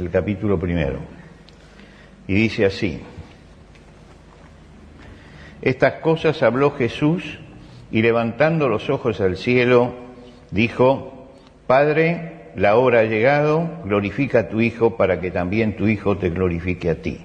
el 0.00 0.10
capítulo 0.10 0.58
primero. 0.58 0.98
Y 2.26 2.34
dice 2.34 2.64
así, 2.64 3.00
estas 5.62 5.94
cosas 5.94 6.42
habló 6.42 6.72
Jesús 6.72 7.38
y 7.90 8.02
levantando 8.02 8.68
los 8.68 8.88
ojos 8.88 9.20
al 9.20 9.36
cielo, 9.36 9.94
dijo, 10.50 11.28
Padre, 11.66 12.50
la 12.56 12.76
hora 12.76 13.00
ha 13.00 13.04
llegado, 13.04 13.68
glorifica 13.84 14.40
a 14.40 14.48
tu 14.48 14.60
Hijo 14.60 14.96
para 14.96 15.20
que 15.20 15.30
también 15.30 15.76
tu 15.76 15.86
Hijo 15.86 16.16
te 16.16 16.30
glorifique 16.30 16.90
a 16.90 17.02
ti. 17.02 17.20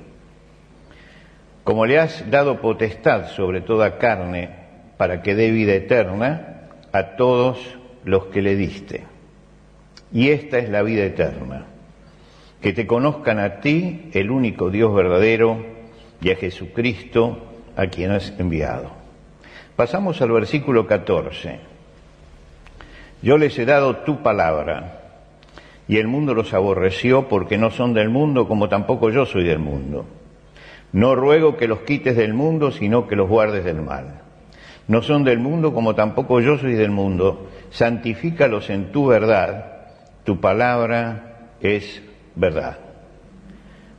Como 1.63 1.85
le 1.85 1.99
has 1.99 2.29
dado 2.29 2.61
potestad 2.61 3.29
sobre 3.29 3.61
toda 3.61 3.97
carne, 3.97 4.49
para 4.97 5.21
que 5.21 5.33
dé 5.33 5.51
vida 5.51 5.73
eterna 5.73 6.69
a 6.91 7.15
todos 7.15 7.57
los 8.03 8.25
que 8.27 8.41
le 8.41 8.55
diste. 8.55 9.03
Y 10.13 10.29
esta 10.29 10.59
es 10.59 10.69
la 10.69 10.83
vida 10.83 11.03
eterna, 11.03 11.65
que 12.65 12.73
te 12.73 12.87
conozcan 12.87 13.37
a 13.37 13.59
ti, 13.59 14.09
el 14.13 14.31
único 14.31 14.71
Dios 14.71 14.91
verdadero, 14.91 15.63
y 16.19 16.31
a 16.31 16.35
Jesucristo, 16.35 17.37
a 17.75 17.85
quien 17.85 18.09
has 18.09 18.33
enviado. 18.39 18.89
Pasamos 19.75 20.19
al 20.23 20.31
versículo 20.31 20.87
14. 20.87 21.59
Yo 23.21 23.37
les 23.37 23.59
he 23.59 23.65
dado 23.65 23.97
tu 23.97 24.23
palabra, 24.23 25.11
y 25.87 25.97
el 25.97 26.07
mundo 26.07 26.33
los 26.33 26.55
aborreció 26.55 27.27
porque 27.27 27.59
no 27.59 27.69
son 27.69 27.93
del 27.93 28.09
mundo 28.09 28.47
como 28.47 28.67
tampoco 28.67 29.11
yo 29.11 29.27
soy 29.27 29.43
del 29.43 29.59
mundo. 29.59 30.07
No 30.91 31.13
ruego 31.13 31.57
que 31.57 31.67
los 31.67 31.81
quites 31.81 32.17
del 32.17 32.33
mundo, 32.33 32.71
sino 32.71 33.07
que 33.07 33.15
los 33.15 33.29
guardes 33.29 33.63
del 33.63 33.83
mal. 33.83 34.23
No 34.87 35.03
son 35.03 35.23
del 35.23 35.37
mundo 35.37 35.71
como 35.71 35.93
tampoco 35.93 36.41
yo 36.41 36.57
soy 36.57 36.73
del 36.73 36.89
mundo. 36.89 37.47
Santifícalos 37.69 38.71
en 38.71 38.91
tu 38.91 39.05
verdad. 39.05 39.85
Tu 40.23 40.39
palabra 40.39 41.51
es 41.61 42.01
verdad. 42.35 42.77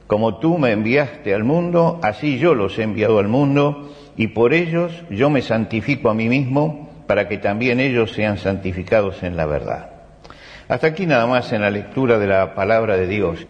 Como 0.07 0.39
tú 0.39 0.57
me 0.59 0.73
enviaste 0.73 1.35
al 1.35 1.45
mundo, 1.45 1.99
así 2.03 2.39
yo 2.39 2.55
los 2.55 2.79
he 2.79 2.83
enviado 2.83 3.19
al 3.19 3.29
mundo, 3.29 3.93
y 4.17 4.29
por 4.29 4.55
ellos 4.55 4.93
yo 5.11 5.31
me 5.31 5.43
santifico 5.43 6.11
a 6.11 6.15
mí 6.15 6.29
mismo, 6.29 6.91
para 7.07 7.29
que 7.29 7.39
también 7.39 7.81
ellos 7.81 8.13
sean 8.13 8.39
santificados 8.39 9.23
en 9.23 9.37
la 9.37 9.47
verdad. 9.47 9.91
Hasta 10.69 10.89
aquí 10.89 11.07
nada 11.07 11.27
más 11.27 11.53
en 11.53 11.63
la 11.63 11.71
lectura 11.71 12.19
de 12.19 12.27
la 12.27 12.55
palabra 12.55 12.97
de 12.97 13.07
Dios. 13.07 13.47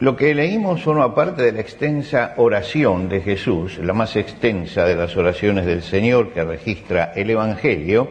Lo 0.00 0.16
que 0.16 0.34
leímos 0.34 0.82
forma 0.82 1.14
parte 1.14 1.42
de 1.42 1.52
la 1.52 1.60
extensa 1.60 2.34
oración 2.38 3.08
de 3.08 3.20
Jesús, 3.20 3.78
la 3.78 3.92
más 3.92 4.16
extensa 4.16 4.84
de 4.86 4.96
las 4.96 5.16
oraciones 5.16 5.66
del 5.66 5.82
Señor 5.82 6.30
que 6.30 6.42
registra 6.42 7.12
el 7.14 7.30
Evangelio, 7.30 8.08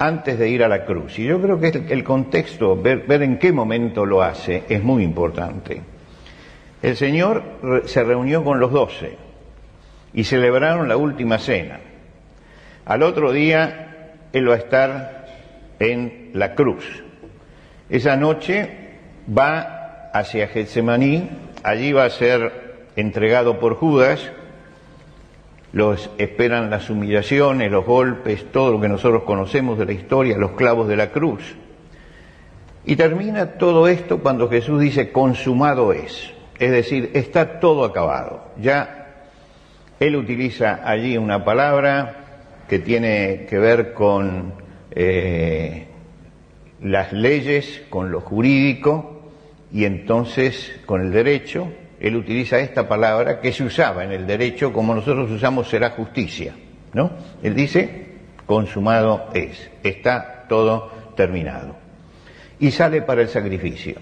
antes 0.00 0.38
de 0.38 0.48
ir 0.48 0.64
a 0.64 0.68
la 0.68 0.86
cruz. 0.86 1.18
Y 1.18 1.24
yo 1.24 1.40
creo 1.42 1.60
que 1.60 1.84
el 1.90 2.02
contexto, 2.02 2.74
ver, 2.74 3.04
en 3.22 3.38
qué 3.38 3.52
momento 3.52 4.06
lo 4.06 4.22
hace, 4.22 4.64
es 4.66 4.82
muy 4.82 5.04
importante. 5.04 5.82
El 6.82 6.96
Señor 6.96 7.82
se 7.84 8.02
reunió 8.02 8.42
con 8.42 8.58
los 8.58 8.72
doce 8.72 9.18
y 10.14 10.24
celebraron 10.24 10.88
la 10.88 10.96
última 10.96 11.38
cena. 11.38 11.80
Al 12.86 13.02
otro 13.02 13.30
día, 13.30 14.16
Él 14.32 14.48
va 14.48 14.54
a 14.54 14.58
estar 14.58 15.26
en 15.78 16.30
la 16.32 16.54
cruz. 16.54 17.04
Esa 17.90 18.16
noche 18.16 18.70
va 19.28 20.10
hacia 20.14 20.48
Getsemaní, 20.48 21.28
allí 21.62 21.92
va 21.92 22.06
a 22.06 22.10
ser 22.10 22.86
entregado 22.96 23.60
por 23.60 23.74
Judas, 23.74 24.32
los 25.72 26.10
esperan 26.18 26.70
las 26.70 26.90
humillaciones, 26.90 27.70
los 27.70 27.84
golpes, 27.84 28.50
todo 28.50 28.72
lo 28.72 28.80
que 28.80 28.88
nosotros 28.88 29.22
conocemos 29.22 29.78
de 29.78 29.86
la 29.86 29.92
historia, 29.92 30.36
los 30.36 30.52
clavos 30.52 30.88
de 30.88 30.96
la 30.96 31.10
cruz. 31.10 31.54
Y 32.84 32.96
termina 32.96 33.52
todo 33.52 33.86
esto 33.86 34.18
cuando 34.18 34.48
Jesús 34.48 34.80
dice, 34.80 35.12
consumado 35.12 35.92
es, 35.92 36.32
es 36.58 36.70
decir, 36.70 37.10
está 37.14 37.60
todo 37.60 37.84
acabado. 37.84 38.46
Ya 38.60 39.28
él 40.00 40.16
utiliza 40.16 40.80
allí 40.84 41.16
una 41.16 41.44
palabra 41.44 42.16
que 42.68 42.78
tiene 42.78 43.46
que 43.48 43.58
ver 43.58 43.92
con 43.92 44.54
eh, 44.92 45.86
las 46.82 47.12
leyes, 47.12 47.82
con 47.90 48.10
lo 48.10 48.20
jurídico, 48.20 49.20
y 49.72 49.84
entonces 49.84 50.80
con 50.86 51.02
el 51.02 51.12
derecho 51.12 51.68
él 52.00 52.16
utiliza 52.16 52.58
esta 52.58 52.88
palabra 52.88 53.40
que 53.40 53.52
se 53.52 53.62
usaba 53.62 54.04
en 54.04 54.12
el 54.12 54.26
derecho 54.26 54.72
como 54.72 54.94
nosotros 54.94 55.30
usamos 55.30 55.68
será 55.68 55.90
justicia, 55.90 56.54
¿no? 56.94 57.10
Él 57.42 57.54
dice 57.54 58.06
consumado 58.46 59.28
es, 59.34 59.70
está 59.82 60.46
todo 60.48 60.90
terminado. 61.14 61.76
Y 62.58 62.70
sale 62.70 63.02
para 63.02 63.22
el 63.22 63.28
sacrificio. 63.28 63.96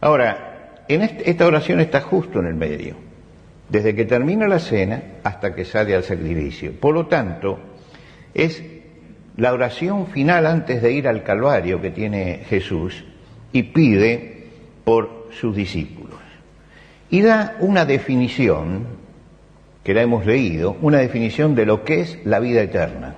Ahora, 0.00 0.84
en 0.88 1.02
esta 1.02 1.46
oración 1.46 1.80
está 1.80 2.00
justo 2.00 2.38
en 2.38 2.46
el 2.46 2.54
medio, 2.54 2.94
desde 3.68 3.94
que 3.94 4.04
termina 4.04 4.46
la 4.46 4.60
cena 4.60 5.02
hasta 5.24 5.54
que 5.54 5.64
sale 5.64 5.94
al 5.94 6.04
sacrificio. 6.04 6.72
Por 6.80 6.94
lo 6.94 7.06
tanto, 7.06 7.58
es 8.32 8.62
la 9.36 9.52
oración 9.52 10.06
final 10.06 10.46
antes 10.46 10.80
de 10.80 10.92
ir 10.92 11.08
al 11.08 11.24
Calvario 11.24 11.80
que 11.80 11.90
tiene 11.90 12.42
Jesús 12.48 13.04
y 13.52 13.64
pide 13.64 14.46
por 14.84 15.28
sus 15.32 15.54
discípulos. 15.54 16.25
Y 17.10 17.22
da 17.22 17.56
una 17.60 17.84
definición, 17.84 18.86
que 19.84 19.94
la 19.94 20.02
hemos 20.02 20.26
leído, 20.26 20.76
una 20.82 20.98
definición 20.98 21.54
de 21.54 21.66
lo 21.66 21.84
que 21.84 22.00
es 22.00 22.18
la 22.24 22.40
vida 22.40 22.62
eterna. 22.62 23.14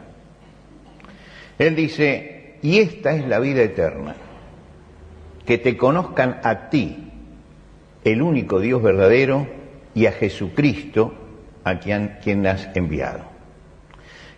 Él 1.59 1.75
dice, 1.75 2.57
y 2.63 2.79
esta 2.79 3.13
es 3.13 3.27
la 3.27 3.39
vida 3.39 3.63
eterna, 3.63 4.15
que 5.47 5.59
te 5.59 5.77
conozcan 5.77 6.41
a 6.43 6.69
ti, 6.69 7.11
el 8.05 8.23
único 8.23 8.61
Dios 8.61 8.83
verdadero, 8.83 9.47
y 9.95 10.07
a 10.07 10.13
Jesucristo, 10.13 11.15
a 11.65 11.79
quien, 11.79 12.19
quien 12.23 12.47
has 12.47 12.69
enviado. 12.75 13.25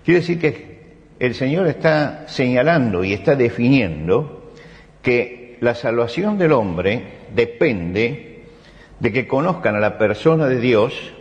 Quiere 0.04 0.20
decir 0.20 0.38
que 0.38 0.80
el 1.18 1.34
Señor 1.34 1.66
está 1.66 2.24
señalando 2.28 3.04
y 3.04 3.12
está 3.12 3.36
definiendo 3.36 4.52
que 5.02 5.58
la 5.60 5.74
salvación 5.74 6.38
del 6.38 6.52
hombre 6.52 7.02
depende 7.34 8.29
de 9.00 9.12
que 9.12 9.26
conozcan 9.26 9.74
a 9.74 9.80
la 9.80 9.98
persona 9.98 10.46
de 10.46 10.60
Dios 10.60 11.12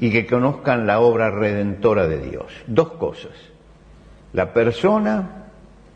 y 0.00 0.10
que 0.10 0.26
conozcan 0.26 0.86
la 0.86 1.00
obra 1.00 1.30
redentora 1.30 2.06
de 2.08 2.18
Dios. 2.18 2.46
Dos 2.66 2.92
cosas, 2.92 3.32
la 4.32 4.52
persona 4.52 5.44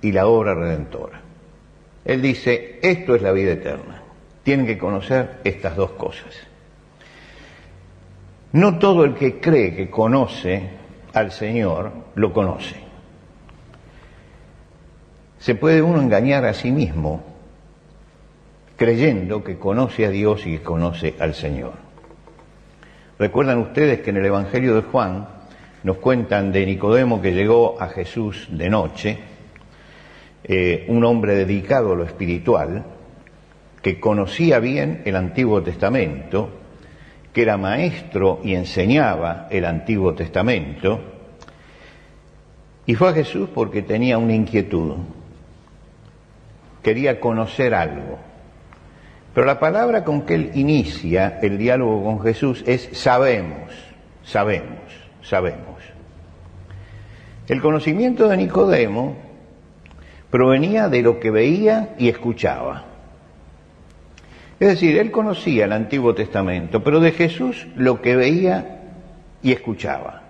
y 0.00 0.12
la 0.12 0.26
obra 0.26 0.54
redentora. 0.54 1.20
Él 2.04 2.22
dice, 2.22 2.78
esto 2.82 3.14
es 3.14 3.22
la 3.22 3.32
vida 3.32 3.52
eterna. 3.52 4.02
Tienen 4.42 4.66
que 4.66 4.78
conocer 4.78 5.40
estas 5.44 5.76
dos 5.76 5.92
cosas. 5.92 6.34
No 8.52 8.78
todo 8.78 9.04
el 9.04 9.14
que 9.14 9.38
cree 9.38 9.74
que 9.74 9.90
conoce 9.90 10.70
al 11.12 11.30
Señor 11.30 11.92
lo 12.14 12.32
conoce. 12.32 12.76
Se 15.38 15.54
puede 15.54 15.82
uno 15.82 16.00
engañar 16.00 16.44
a 16.44 16.54
sí 16.54 16.70
mismo 16.70 17.29
creyendo 18.80 19.44
que 19.44 19.58
conoce 19.58 20.06
a 20.06 20.10
Dios 20.10 20.46
y 20.46 20.56
que 20.56 20.62
conoce 20.62 21.14
al 21.18 21.34
Señor. 21.34 21.72
Recuerdan 23.18 23.58
ustedes 23.58 24.00
que 24.00 24.08
en 24.08 24.16
el 24.16 24.24
Evangelio 24.24 24.74
de 24.74 24.80
Juan 24.80 25.28
nos 25.82 25.98
cuentan 25.98 26.50
de 26.50 26.64
Nicodemo 26.64 27.20
que 27.20 27.34
llegó 27.34 27.76
a 27.78 27.88
Jesús 27.88 28.48
de 28.50 28.70
noche, 28.70 29.18
eh, 30.44 30.86
un 30.88 31.04
hombre 31.04 31.34
dedicado 31.34 31.92
a 31.92 31.94
lo 31.94 32.04
espiritual, 32.04 32.86
que 33.82 34.00
conocía 34.00 34.58
bien 34.60 35.02
el 35.04 35.16
Antiguo 35.16 35.62
Testamento, 35.62 36.48
que 37.34 37.42
era 37.42 37.58
maestro 37.58 38.40
y 38.42 38.54
enseñaba 38.54 39.46
el 39.50 39.66
Antiguo 39.66 40.14
Testamento, 40.14 41.02
y 42.86 42.94
fue 42.94 43.10
a 43.10 43.12
Jesús 43.12 43.50
porque 43.54 43.82
tenía 43.82 44.16
una 44.16 44.32
inquietud, 44.32 44.94
quería 46.82 47.20
conocer 47.20 47.74
algo. 47.74 48.29
Pero 49.34 49.46
la 49.46 49.60
palabra 49.60 50.04
con 50.04 50.22
que 50.22 50.34
él 50.34 50.50
inicia 50.54 51.38
el 51.42 51.56
diálogo 51.56 52.02
con 52.02 52.20
Jesús 52.20 52.64
es 52.66 52.88
sabemos, 52.92 53.70
sabemos, 54.24 54.78
sabemos. 55.22 55.70
El 57.46 57.60
conocimiento 57.60 58.28
de 58.28 58.36
Nicodemo 58.36 59.16
provenía 60.30 60.88
de 60.88 61.02
lo 61.02 61.20
que 61.20 61.30
veía 61.30 61.94
y 61.98 62.08
escuchaba. 62.08 62.84
Es 64.58 64.68
decir, 64.68 64.98
él 64.98 65.10
conocía 65.10 65.64
el 65.64 65.72
Antiguo 65.72 66.14
Testamento, 66.14 66.82
pero 66.84 67.00
de 67.00 67.12
Jesús 67.12 67.66
lo 67.76 68.02
que 68.02 68.14
veía 68.14 68.82
y 69.42 69.52
escuchaba. 69.52 70.22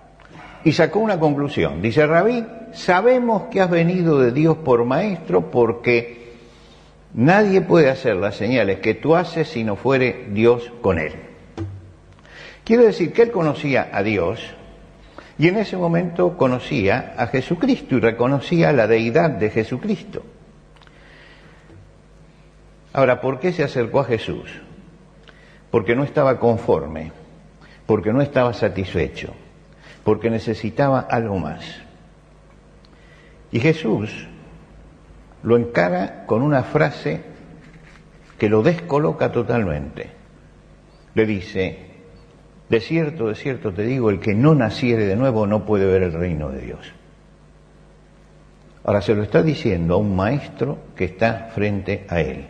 Y 0.63 0.71
sacó 0.71 0.99
una 0.99 1.19
conclusión. 1.19 1.81
Dice, 1.81 2.05
Rabí, 2.05 2.45
sabemos 2.71 3.43
que 3.51 3.61
has 3.61 3.69
venido 3.69 4.19
de 4.19 4.31
Dios 4.31 4.57
por 4.57 4.85
maestro 4.85 5.51
porque 5.51 6.30
nadie 7.13 7.61
puede 7.61 7.89
hacer 7.89 8.15
las 8.15 8.35
señales 8.35 8.79
que 8.79 8.93
tú 8.93 9.15
haces 9.15 9.47
si 9.47 9.63
no 9.63 9.75
fuere 9.75 10.27
Dios 10.31 10.71
con 10.81 10.99
él. 10.99 11.13
Quiero 12.63 12.83
decir 12.83 13.11
que 13.11 13.23
él 13.23 13.31
conocía 13.31 13.89
a 13.91 14.03
Dios 14.03 14.39
y 15.37 15.47
en 15.47 15.57
ese 15.57 15.77
momento 15.77 16.37
conocía 16.37 17.15
a 17.17 17.27
Jesucristo 17.27 17.95
y 17.95 17.99
reconocía 17.99 18.71
la 18.71 18.87
deidad 18.87 19.31
de 19.31 19.49
Jesucristo. 19.49 20.23
Ahora, 22.93 23.21
¿por 23.21 23.39
qué 23.39 23.53
se 23.53 23.63
acercó 23.63 24.01
a 24.01 24.05
Jesús? 24.05 24.51
Porque 25.71 25.95
no 25.95 26.03
estaba 26.03 26.39
conforme, 26.39 27.11
porque 27.85 28.11
no 28.11 28.21
estaba 28.21 28.53
satisfecho, 28.53 29.33
porque 30.03 30.29
necesitaba 30.29 30.99
algo 30.99 31.39
más. 31.39 31.81
Y 33.51 33.59
Jesús 33.59 34.27
lo 35.43 35.57
encara 35.57 36.25
con 36.25 36.41
una 36.41 36.63
frase 36.63 37.21
que 38.37 38.49
lo 38.49 38.63
descoloca 38.63 39.31
totalmente. 39.31 40.09
Le 41.13 41.25
dice, 41.25 41.77
de 42.69 42.79
cierto, 42.79 43.27
de 43.27 43.35
cierto 43.35 43.73
te 43.73 43.83
digo, 43.83 44.09
el 44.09 44.19
que 44.19 44.33
no 44.33 44.55
naciere 44.55 45.05
de 45.05 45.15
nuevo 45.15 45.45
no 45.45 45.65
puede 45.65 45.85
ver 45.85 46.03
el 46.03 46.13
reino 46.13 46.49
de 46.49 46.61
Dios. 46.61 46.93
Ahora 48.83 49.01
se 49.01 49.13
lo 49.13 49.21
está 49.23 49.43
diciendo 49.43 49.95
a 49.95 49.97
un 49.97 50.15
maestro 50.15 50.79
que 50.95 51.05
está 51.05 51.51
frente 51.53 52.05
a 52.09 52.21
él. 52.21 52.47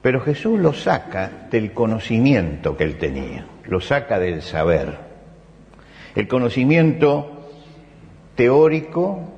Pero 0.00 0.20
Jesús 0.20 0.58
lo 0.58 0.72
saca 0.72 1.48
del 1.50 1.72
conocimiento 1.72 2.76
que 2.76 2.84
él 2.84 2.98
tenía, 2.98 3.46
lo 3.64 3.80
saca 3.80 4.18
del 4.18 4.42
saber. 4.42 4.96
El 6.14 6.28
conocimiento 6.28 7.50
teórico 8.34 9.28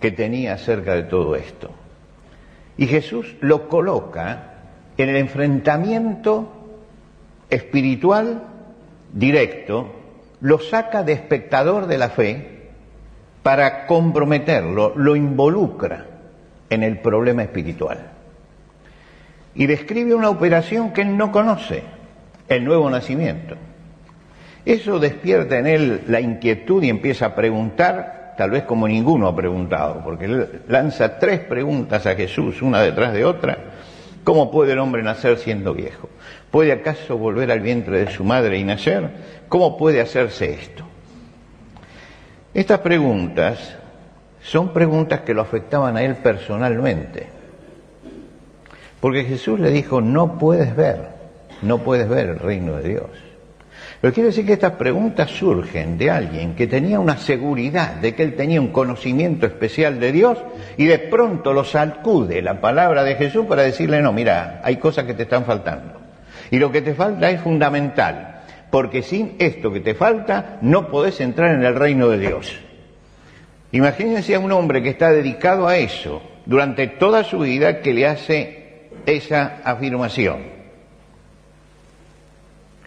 que 0.00 0.10
tenía 0.10 0.54
acerca 0.54 0.94
de 0.94 1.04
todo 1.04 1.36
esto. 1.36 1.70
Y 2.80 2.86
Jesús 2.86 3.36
lo 3.42 3.68
coloca 3.68 4.54
en 4.96 5.10
el 5.10 5.16
enfrentamiento 5.16 6.50
espiritual 7.50 8.42
directo, 9.12 9.94
lo 10.40 10.58
saca 10.58 11.02
de 11.02 11.12
espectador 11.12 11.86
de 11.86 11.98
la 11.98 12.08
fe 12.08 12.70
para 13.42 13.86
comprometerlo, 13.86 14.94
lo 14.96 15.14
involucra 15.14 16.06
en 16.70 16.82
el 16.82 17.00
problema 17.00 17.42
espiritual 17.42 17.98
y 19.54 19.66
describe 19.66 20.14
una 20.14 20.30
operación 20.30 20.94
que 20.94 21.02
él 21.02 21.18
no 21.18 21.32
conoce, 21.32 21.82
el 22.48 22.64
nuevo 22.64 22.88
nacimiento. 22.88 23.56
Eso 24.64 24.98
despierta 24.98 25.58
en 25.58 25.66
él 25.66 26.00
la 26.06 26.20
inquietud 26.20 26.82
y 26.82 26.88
empieza 26.88 27.26
a 27.26 27.34
preguntar, 27.34 28.19
tal 28.40 28.52
vez 28.52 28.62
como 28.62 28.88
ninguno 28.88 29.28
ha 29.28 29.36
preguntado, 29.36 30.00
porque 30.02 30.24
él 30.24 30.62
lanza 30.66 31.18
tres 31.18 31.40
preguntas 31.40 32.06
a 32.06 32.14
Jesús, 32.14 32.62
una 32.62 32.80
detrás 32.80 33.12
de 33.12 33.26
otra. 33.26 33.58
¿Cómo 34.24 34.50
puede 34.50 34.72
el 34.72 34.78
hombre 34.78 35.02
nacer 35.02 35.36
siendo 35.36 35.74
viejo? 35.74 36.08
¿Puede 36.50 36.72
acaso 36.72 37.18
volver 37.18 37.50
al 37.50 37.60
vientre 37.60 38.02
de 38.02 38.10
su 38.10 38.24
madre 38.24 38.56
y 38.56 38.64
nacer? 38.64 39.10
¿Cómo 39.50 39.76
puede 39.76 40.00
hacerse 40.00 40.54
esto? 40.54 40.84
Estas 42.54 42.78
preguntas 42.78 43.76
son 44.40 44.72
preguntas 44.72 45.20
que 45.20 45.34
lo 45.34 45.42
afectaban 45.42 45.98
a 45.98 46.02
él 46.02 46.16
personalmente. 46.16 47.26
Porque 49.00 49.24
Jesús 49.24 49.60
le 49.60 49.68
dijo, 49.68 50.00
no 50.00 50.38
puedes 50.38 50.74
ver, 50.74 51.10
no 51.60 51.80
puedes 51.80 52.08
ver 52.08 52.30
el 52.30 52.38
reino 52.38 52.78
de 52.78 52.88
Dios. 52.88 53.29
Pero 54.00 54.14
quiere 54.14 54.28
decir 54.28 54.46
que 54.46 54.54
estas 54.54 54.72
preguntas 54.72 55.30
surgen 55.30 55.98
de 55.98 56.10
alguien 56.10 56.54
que 56.54 56.66
tenía 56.66 56.98
una 56.98 57.18
seguridad 57.18 57.96
de 57.96 58.14
que 58.14 58.22
él 58.22 58.34
tenía 58.34 58.60
un 58.60 58.72
conocimiento 58.72 59.44
especial 59.44 60.00
de 60.00 60.10
Dios 60.10 60.38
y 60.78 60.86
de 60.86 60.98
pronto 60.98 61.52
lo 61.52 61.64
sacude 61.64 62.40
la 62.40 62.62
palabra 62.62 63.04
de 63.04 63.16
Jesús 63.16 63.44
para 63.46 63.62
decirle, 63.62 64.00
no, 64.00 64.12
mira, 64.12 64.62
hay 64.64 64.76
cosas 64.76 65.04
que 65.04 65.12
te 65.12 65.24
están 65.24 65.44
faltando. 65.44 66.00
Y 66.50 66.58
lo 66.58 66.72
que 66.72 66.80
te 66.80 66.94
falta 66.94 67.30
es 67.30 67.42
fundamental, 67.42 68.40
porque 68.70 69.02
sin 69.02 69.36
esto 69.38 69.70
que 69.70 69.80
te 69.80 69.94
falta 69.94 70.58
no 70.62 70.88
podés 70.88 71.20
entrar 71.20 71.54
en 71.54 71.62
el 71.62 71.74
reino 71.74 72.08
de 72.08 72.18
Dios. 72.18 72.58
Imagínense 73.72 74.34
a 74.34 74.40
un 74.40 74.50
hombre 74.50 74.82
que 74.82 74.88
está 74.88 75.12
dedicado 75.12 75.68
a 75.68 75.76
eso 75.76 76.22
durante 76.46 76.86
toda 76.86 77.22
su 77.22 77.40
vida 77.40 77.82
que 77.82 77.92
le 77.92 78.06
hace 78.06 78.88
esa 79.04 79.58
afirmación. 79.62 80.59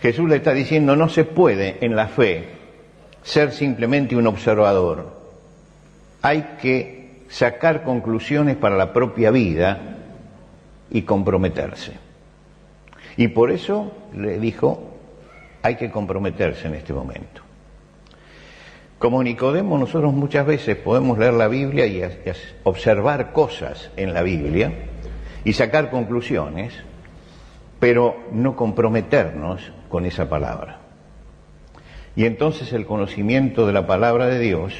Jesús 0.03 0.27
le 0.27 0.35
está 0.35 0.53
diciendo, 0.53 0.97
no 0.97 1.07
se 1.07 1.23
puede 1.23 1.77
en 1.79 1.95
la 1.95 2.07
fe 2.07 2.43
ser 3.21 3.53
simplemente 3.53 4.17
un 4.17 4.27
observador. 4.27 5.13
Hay 6.21 6.57
que 6.61 7.21
sacar 7.29 7.85
conclusiones 7.85 8.57
para 8.57 8.75
la 8.75 8.91
propia 8.91 9.31
vida 9.31 9.95
y 10.91 11.03
comprometerse. 11.03 11.93
Y 13.15 13.29
por 13.29 13.49
eso 13.49 13.93
le 14.13 14.39
dijo, 14.39 14.91
hay 15.61 15.77
que 15.77 15.89
comprometerse 15.89 16.67
en 16.67 16.75
este 16.75 16.91
momento. 16.91 17.41
Como 18.99 19.23
Nicodemo, 19.23 19.77
nosotros 19.77 20.11
muchas 20.11 20.45
veces 20.45 20.75
podemos 20.75 21.17
leer 21.17 21.35
la 21.35 21.47
Biblia 21.47 21.87
y 21.87 22.03
observar 22.63 23.31
cosas 23.31 23.89
en 23.95 24.13
la 24.13 24.21
Biblia, 24.21 24.69
y 25.45 25.53
sacar 25.53 25.89
conclusiones, 25.89 26.73
pero 27.79 28.17
no 28.33 28.57
comprometernos 28.57 29.71
con 29.93 30.07
esa 30.07 30.27
palabra. 30.27 30.79
Y 32.15 32.25
entonces 32.25 32.73
el 32.73 32.87
conocimiento 32.87 33.67
de 33.67 33.73
la 33.73 33.85
palabra 33.85 34.25
de 34.25 34.39
Dios 34.39 34.73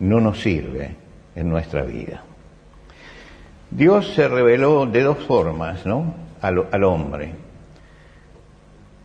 no 0.00 0.22
nos 0.22 0.40
sirve 0.40 0.96
en 1.36 1.50
nuestra 1.50 1.82
vida. 1.82 2.22
Dios 3.70 4.14
se 4.14 4.26
reveló 4.26 4.86
de 4.86 5.02
dos 5.02 5.18
formas, 5.18 5.84
¿no? 5.84 6.14
Al, 6.40 6.66
al, 6.72 6.84
hombre. 6.84 7.32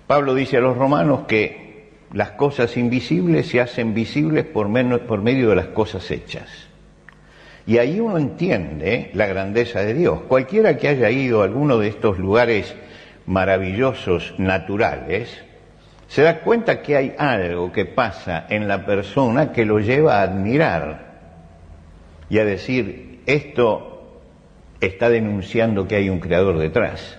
Pablo 0.08 0.34
dice 0.34 0.56
a 0.56 0.62
los 0.62 0.78
romanos 0.78 1.26
que 1.28 1.90
las 2.14 2.32
cosas 2.32 2.78
invisibles 2.78 3.50
se 3.50 3.60
hacen 3.60 3.94
visibles 3.94 4.46
por, 4.46 4.70
menos, 4.70 5.02
por 5.02 5.22
medio 5.22 5.50
de 5.50 5.58
las 5.58 5.68
cosas 5.68 6.10
hechas. 6.10 6.70
Y 7.68 7.80
ahí 7.80 8.00
uno 8.00 8.18
entiende 8.18 9.12
la 9.14 9.26
grandeza 9.26 9.82
de 9.82 9.94
Dios. 9.94 10.22
Cualquiera 10.22 10.78
que 10.78 10.88
haya 10.88 11.10
ido 11.10 11.42
a 11.42 11.44
alguno 11.44 11.80
de 11.80 11.90
estos 11.90 12.18
lugares 12.18 12.74
maravillosos, 13.26 14.34
naturales, 14.38 15.44
se 16.08 16.22
da 16.22 16.40
cuenta 16.42 16.82
que 16.82 16.96
hay 16.96 17.16
algo 17.18 17.72
que 17.72 17.86
pasa 17.86 18.46
en 18.50 18.68
la 18.68 18.86
persona 18.86 19.52
que 19.52 19.66
lo 19.66 19.80
lleva 19.80 20.20
a 20.20 20.24
admirar 20.24 21.14
y 22.30 22.40
a 22.40 22.46
decir, 22.46 23.22
esto 23.26 24.22
está 24.80 25.10
denunciando 25.10 25.88
que 25.88 25.96
hay 25.96 26.10
un 26.10 26.20
creador 26.20 26.58
detrás. 26.58 27.18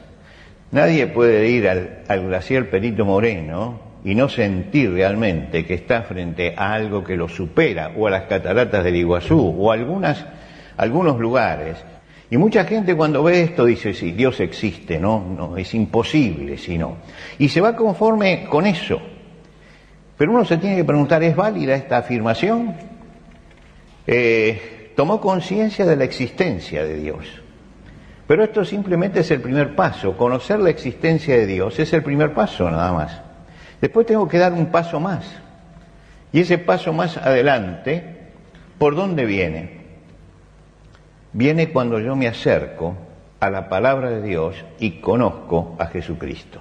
Nadie 0.70 1.06
puede 1.06 1.48
ir 1.48 1.68
al, 1.68 2.02
al 2.08 2.26
glaciar 2.26 2.66
Perito 2.66 3.04
Moreno 3.04 3.80
y 4.04 4.14
no 4.14 4.28
sentir 4.28 4.92
realmente 4.92 5.64
que 5.64 5.74
está 5.74 6.02
frente 6.02 6.54
a 6.56 6.74
algo 6.74 7.02
que 7.02 7.16
lo 7.16 7.28
supera, 7.28 7.92
o 7.96 8.06
a 8.06 8.10
las 8.10 8.24
cataratas 8.24 8.84
del 8.84 8.96
Iguazú, 8.96 9.56
o 9.58 9.72
a 9.72 9.76
algunos 10.76 11.18
lugares. 11.18 11.82
Y 12.34 12.36
mucha 12.36 12.64
gente 12.64 12.96
cuando 12.96 13.22
ve 13.22 13.42
esto 13.42 13.64
dice, 13.64 13.94
sí, 13.94 14.10
Dios 14.10 14.40
existe, 14.40 14.98
¿no? 14.98 15.24
No, 15.24 15.56
es 15.56 15.72
imposible, 15.72 16.58
si 16.58 16.76
no. 16.76 16.96
Y 17.38 17.48
se 17.48 17.60
va 17.60 17.76
conforme 17.76 18.46
con 18.50 18.66
eso. 18.66 19.00
Pero 20.18 20.32
uno 20.32 20.44
se 20.44 20.56
tiene 20.56 20.74
que 20.74 20.82
preguntar, 20.82 21.22
¿es 21.22 21.36
válida 21.36 21.76
esta 21.76 21.98
afirmación? 21.98 22.74
Eh, 24.04 24.90
tomó 24.96 25.20
conciencia 25.20 25.86
de 25.86 25.94
la 25.94 26.02
existencia 26.02 26.84
de 26.84 26.96
Dios. 26.96 27.24
Pero 28.26 28.42
esto 28.42 28.64
simplemente 28.64 29.20
es 29.20 29.30
el 29.30 29.40
primer 29.40 29.76
paso. 29.76 30.16
Conocer 30.16 30.58
la 30.58 30.70
existencia 30.70 31.36
de 31.36 31.46
Dios 31.46 31.78
es 31.78 31.92
el 31.92 32.02
primer 32.02 32.34
paso 32.34 32.68
nada 32.68 32.92
más. 32.92 33.20
Después 33.80 34.08
tengo 34.08 34.26
que 34.26 34.38
dar 34.38 34.54
un 34.54 34.72
paso 34.72 34.98
más. 34.98 35.24
Y 36.32 36.40
ese 36.40 36.58
paso 36.58 36.92
más 36.92 37.16
adelante, 37.16 38.32
¿por 38.76 38.96
dónde 38.96 39.24
viene? 39.24 39.83
Viene 41.34 41.70
cuando 41.70 41.98
yo 41.98 42.14
me 42.14 42.28
acerco 42.28 42.96
a 43.40 43.50
la 43.50 43.68
palabra 43.68 44.08
de 44.10 44.22
Dios 44.22 44.64
y 44.78 45.00
conozco 45.00 45.76
a 45.80 45.86
Jesucristo. 45.86 46.60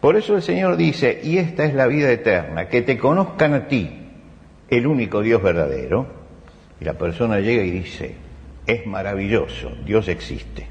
Por 0.00 0.16
eso 0.16 0.36
el 0.36 0.42
Señor 0.42 0.76
dice, 0.76 1.20
y 1.22 1.38
esta 1.38 1.64
es 1.64 1.74
la 1.74 1.88
vida 1.88 2.12
eterna, 2.12 2.68
que 2.68 2.82
te 2.82 2.96
conozcan 2.96 3.54
a 3.54 3.66
ti, 3.66 3.90
el 4.70 4.86
único 4.86 5.20
Dios 5.20 5.42
verdadero. 5.42 6.06
Y 6.80 6.84
la 6.84 6.94
persona 6.94 7.40
llega 7.40 7.64
y 7.64 7.70
dice, 7.72 8.14
es 8.68 8.86
maravilloso, 8.86 9.72
Dios 9.84 10.06
existe. 10.06 10.68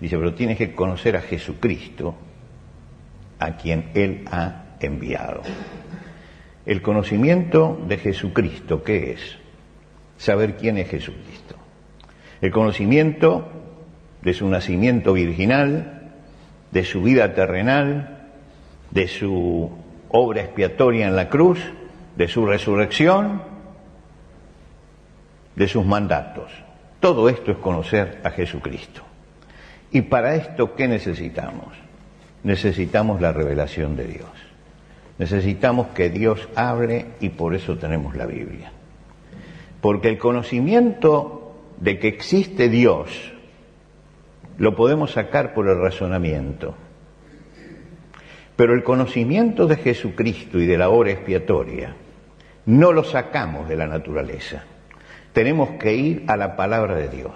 Dice, 0.00 0.16
pero 0.16 0.32
tienes 0.32 0.58
que 0.58 0.74
conocer 0.74 1.16
a 1.16 1.22
Jesucristo 1.22 2.14
a 3.40 3.56
quien 3.56 3.90
Él 3.94 4.24
ha 4.30 4.76
enviado. 4.78 5.42
El 6.66 6.82
conocimiento 6.82 7.80
de 7.88 7.98
Jesucristo, 7.98 8.84
¿qué 8.84 9.12
es? 9.12 9.38
Saber 10.18 10.56
quién 10.56 10.78
es 10.78 10.88
Jesucristo. 10.88 11.63
El 12.44 12.50
conocimiento 12.50 13.48
de 14.20 14.34
su 14.34 14.46
nacimiento 14.50 15.14
virginal, 15.14 16.12
de 16.72 16.84
su 16.84 17.02
vida 17.02 17.32
terrenal, 17.32 18.28
de 18.90 19.08
su 19.08 19.70
obra 20.10 20.42
expiatoria 20.42 21.08
en 21.08 21.16
la 21.16 21.30
cruz, 21.30 21.58
de 22.16 22.28
su 22.28 22.44
resurrección, 22.44 23.40
de 25.56 25.68
sus 25.68 25.86
mandatos. 25.86 26.52
Todo 27.00 27.30
esto 27.30 27.50
es 27.50 27.56
conocer 27.56 28.20
a 28.24 28.28
Jesucristo. 28.28 29.00
Y 29.90 30.02
para 30.02 30.34
esto, 30.34 30.74
¿qué 30.74 30.86
necesitamos? 30.86 31.72
Necesitamos 32.42 33.22
la 33.22 33.32
revelación 33.32 33.96
de 33.96 34.04
Dios. 34.04 34.28
Necesitamos 35.16 35.86
que 35.94 36.10
Dios 36.10 36.46
hable 36.56 37.06
y 37.20 37.30
por 37.30 37.54
eso 37.54 37.78
tenemos 37.78 38.14
la 38.14 38.26
Biblia. 38.26 38.70
Porque 39.80 40.10
el 40.10 40.18
conocimiento 40.18 41.43
de 41.78 41.98
que 41.98 42.08
existe 42.08 42.68
Dios 42.68 43.32
lo 44.56 44.76
podemos 44.76 45.12
sacar 45.12 45.54
por 45.54 45.68
el 45.68 45.78
razonamiento. 45.78 46.74
Pero 48.56 48.74
el 48.74 48.84
conocimiento 48.84 49.66
de 49.66 49.76
Jesucristo 49.76 50.60
y 50.60 50.66
de 50.66 50.78
la 50.78 50.90
obra 50.90 51.10
expiatoria 51.10 51.96
no 52.66 52.92
lo 52.92 53.04
sacamos 53.04 53.68
de 53.68 53.76
la 53.76 53.86
naturaleza. 53.86 54.64
Tenemos 55.32 55.70
que 55.80 55.94
ir 55.94 56.24
a 56.28 56.36
la 56.36 56.56
palabra 56.56 56.94
de 56.94 57.08
Dios. 57.08 57.32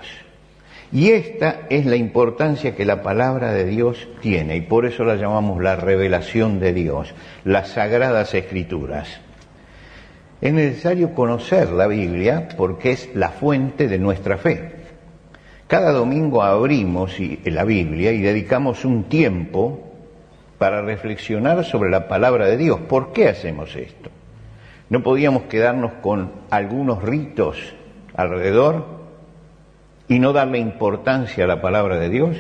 Y 0.90 1.10
esta 1.10 1.66
es 1.68 1.84
la 1.84 1.96
importancia 1.96 2.74
que 2.74 2.86
la 2.86 3.02
palabra 3.02 3.52
de 3.52 3.66
Dios 3.66 4.08
tiene, 4.22 4.56
y 4.56 4.60
por 4.62 4.86
eso 4.86 5.04
la 5.04 5.16
llamamos 5.16 5.62
la 5.62 5.76
revelación 5.76 6.60
de 6.60 6.72
Dios, 6.72 7.12
las 7.44 7.70
sagradas 7.70 8.32
escrituras. 8.32 9.20
Es 10.40 10.52
necesario 10.52 11.14
conocer 11.14 11.70
la 11.70 11.86
Biblia 11.88 12.48
porque 12.56 12.92
es 12.92 13.14
la 13.14 13.30
fuente 13.30 13.88
de 13.88 13.98
nuestra 13.98 14.38
fe. 14.38 14.76
Cada 15.66 15.92
domingo 15.92 16.42
abrimos 16.42 17.16
la 17.44 17.64
Biblia 17.64 18.12
y 18.12 18.20
dedicamos 18.20 18.84
un 18.84 19.04
tiempo 19.04 19.88
para 20.58 20.82
reflexionar 20.82 21.64
sobre 21.64 21.90
la 21.90 22.08
palabra 22.08 22.46
de 22.46 22.56
Dios. 22.56 22.80
¿Por 22.88 23.12
qué 23.12 23.28
hacemos 23.28 23.74
esto? 23.76 24.10
¿No 24.90 25.02
podíamos 25.02 25.44
quedarnos 25.44 25.92
con 26.00 26.32
algunos 26.50 27.02
ritos 27.02 27.74
alrededor 28.14 28.86
y 30.08 30.18
no 30.20 30.32
darle 30.32 30.58
importancia 30.58 31.44
a 31.44 31.48
la 31.48 31.60
palabra 31.60 31.98
de 31.98 32.08
Dios? 32.08 32.36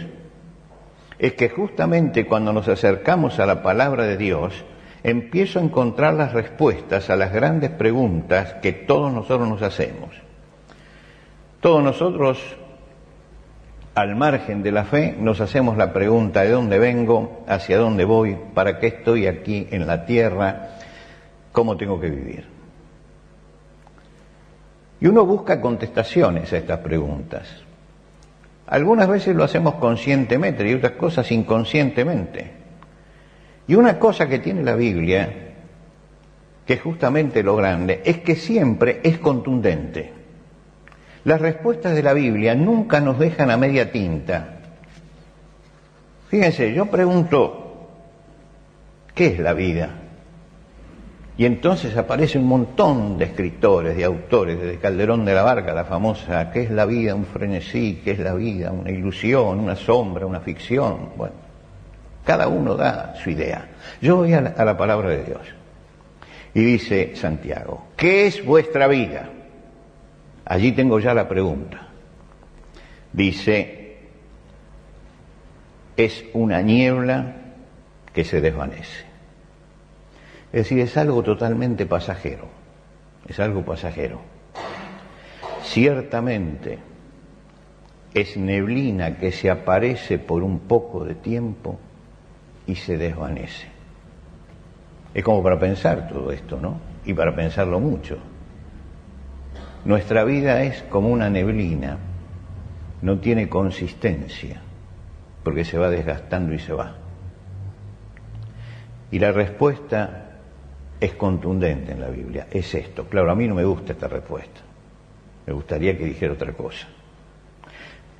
Es 1.18 1.34
que 1.34 1.48
justamente 1.48 2.26
cuando 2.26 2.52
nos 2.52 2.68
acercamos 2.68 3.40
a 3.40 3.46
la 3.46 3.62
palabra 3.62 4.04
de 4.04 4.16
Dios, 4.16 4.64
empiezo 5.02 5.58
a 5.58 5.62
encontrar 5.62 6.14
las 6.14 6.32
respuestas 6.32 7.10
a 7.10 7.16
las 7.16 7.32
grandes 7.32 7.70
preguntas 7.70 8.54
que 8.54 8.72
todos 8.72 9.12
nosotros 9.12 9.48
nos 9.48 9.62
hacemos. 9.62 10.10
Todos 11.60 11.82
nosotros, 11.82 12.38
al 13.94 14.14
margen 14.16 14.62
de 14.62 14.72
la 14.72 14.84
fe, 14.84 15.16
nos 15.18 15.40
hacemos 15.40 15.76
la 15.76 15.92
pregunta 15.92 16.42
de 16.42 16.50
dónde 16.50 16.78
vengo, 16.78 17.44
hacia 17.48 17.78
dónde 17.78 18.04
voy, 18.04 18.36
para 18.54 18.78
qué 18.78 18.88
estoy 18.88 19.26
aquí 19.26 19.66
en 19.70 19.86
la 19.86 20.06
tierra, 20.06 20.70
cómo 21.52 21.76
tengo 21.76 22.00
que 22.00 22.10
vivir. 22.10 22.46
Y 25.00 25.06
uno 25.06 25.24
busca 25.24 25.60
contestaciones 25.60 26.52
a 26.52 26.58
estas 26.58 26.80
preguntas. 26.80 27.48
Algunas 28.66 29.08
veces 29.08 29.34
lo 29.34 29.44
hacemos 29.44 29.74
conscientemente 29.76 30.68
y 30.68 30.74
otras 30.74 30.92
cosas 30.92 31.30
inconscientemente. 31.32 32.57
Y 33.68 33.74
una 33.74 33.98
cosa 33.98 34.26
que 34.26 34.38
tiene 34.38 34.62
la 34.62 34.74
Biblia, 34.74 35.30
que 36.66 36.72
es 36.72 36.80
justamente 36.80 37.42
lo 37.42 37.54
grande, 37.54 38.00
es 38.04 38.18
que 38.18 38.34
siempre 38.34 39.00
es 39.04 39.18
contundente. 39.18 40.10
Las 41.24 41.40
respuestas 41.40 41.94
de 41.94 42.02
la 42.02 42.14
Biblia 42.14 42.54
nunca 42.54 43.00
nos 43.00 43.18
dejan 43.18 43.50
a 43.50 43.58
media 43.58 43.92
tinta. 43.92 44.60
Fíjense, 46.28 46.72
yo 46.72 46.86
pregunto, 46.86 47.90
¿qué 49.14 49.26
es 49.26 49.38
la 49.38 49.52
vida? 49.52 49.90
Y 51.36 51.44
entonces 51.44 51.94
aparece 51.96 52.38
un 52.38 52.46
montón 52.46 53.18
de 53.18 53.26
escritores, 53.26 53.96
de 53.96 54.04
autores, 54.04 54.58
desde 54.58 54.78
Calderón 54.78 55.26
de 55.26 55.34
la 55.34 55.42
Barca, 55.42 55.74
la 55.74 55.84
famosa, 55.84 56.50
¿qué 56.50 56.62
es 56.62 56.70
la 56.70 56.86
vida? 56.86 57.14
Un 57.14 57.26
frenesí, 57.26 58.00
¿qué 58.02 58.12
es 58.12 58.18
la 58.18 58.32
vida? 58.32 58.72
Una 58.72 58.90
ilusión, 58.90 59.60
una 59.60 59.76
sombra, 59.76 60.26
una 60.26 60.40
ficción. 60.40 61.10
Bueno, 61.16 61.47
cada 62.24 62.48
uno 62.48 62.74
da 62.74 63.14
su 63.22 63.30
idea. 63.30 63.68
Yo 64.00 64.16
voy 64.16 64.34
a 64.34 64.40
la, 64.40 64.76
palabra 64.76 65.10
de 65.10 65.24
Dios. 65.24 65.40
Y 66.54 66.62
dice 66.62 67.14
Santiago, 67.14 67.88
¿qué 67.96 68.26
es 68.26 68.44
vuestra 68.44 68.86
vida? 68.86 69.28
Allí 70.44 70.72
tengo 70.72 70.98
ya 70.98 71.14
la 71.14 71.28
pregunta. 71.28 71.88
Dice, 73.12 73.98
es 75.96 76.24
una 76.32 76.62
niebla 76.62 77.36
que 78.12 78.24
se 78.24 78.40
desvanece. 78.40 79.06
Es 80.52 80.64
decir, 80.64 80.80
es 80.80 80.96
algo 80.96 81.22
totalmente 81.22 81.86
pasajero, 81.86 82.48
es 83.28 83.38
algo 83.40 83.64
pasajero. 83.64 84.20
Ciertamente 85.62 86.78
es 88.14 88.36
neblina 88.36 89.18
que 89.18 89.32
se 89.32 89.50
aparece 89.50 90.18
por 90.18 90.42
un 90.42 90.60
poco 90.60 91.04
de 91.04 91.14
tiempo 91.14 91.78
y 92.68 92.76
se 92.76 92.96
desvanece. 92.96 93.66
Es 95.14 95.24
como 95.24 95.42
para 95.42 95.58
pensar 95.58 96.06
todo 96.06 96.30
esto, 96.30 96.60
¿no? 96.60 96.78
Y 97.04 97.14
para 97.14 97.34
pensarlo 97.34 97.80
mucho. 97.80 98.18
Nuestra 99.84 100.22
vida 100.22 100.62
es 100.62 100.82
como 100.82 101.08
una 101.08 101.30
neblina, 101.30 101.96
no 103.00 103.18
tiene 103.18 103.48
consistencia, 103.48 104.60
porque 105.42 105.64
se 105.64 105.78
va 105.78 105.88
desgastando 105.88 106.52
y 106.52 106.58
se 106.58 106.74
va. 106.74 106.94
Y 109.10 109.18
la 109.18 109.32
respuesta 109.32 110.26
es 111.00 111.14
contundente 111.14 111.92
en 111.92 112.02
la 112.02 112.08
Biblia, 112.08 112.48
es 112.50 112.74
esto. 112.74 113.06
Claro, 113.08 113.30
a 113.30 113.34
mí 113.34 113.48
no 113.48 113.54
me 113.54 113.64
gusta 113.64 113.92
esta 113.92 114.08
respuesta, 114.08 114.60
me 115.46 115.54
gustaría 115.54 115.96
que 115.96 116.04
dijera 116.04 116.34
otra 116.34 116.52
cosa. 116.52 116.86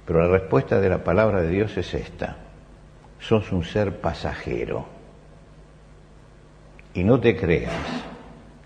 Pero 0.07 0.23
la 0.23 0.29
respuesta 0.29 0.81
de 0.81 0.89
la 0.89 1.05
palabra 1.05 1.43
de 1.43 1.51
Dios 1.51 1.77
es 1.77 1.93
esta, 1.93 2.48
sos 3.19 3.53
un 3.53 3.65
ser 3.65 4.01
pasajero 4.01 4.87
y 6.95 7.05
no 7.05 7.21
te 7.21 7.37
creas 7.37 7.73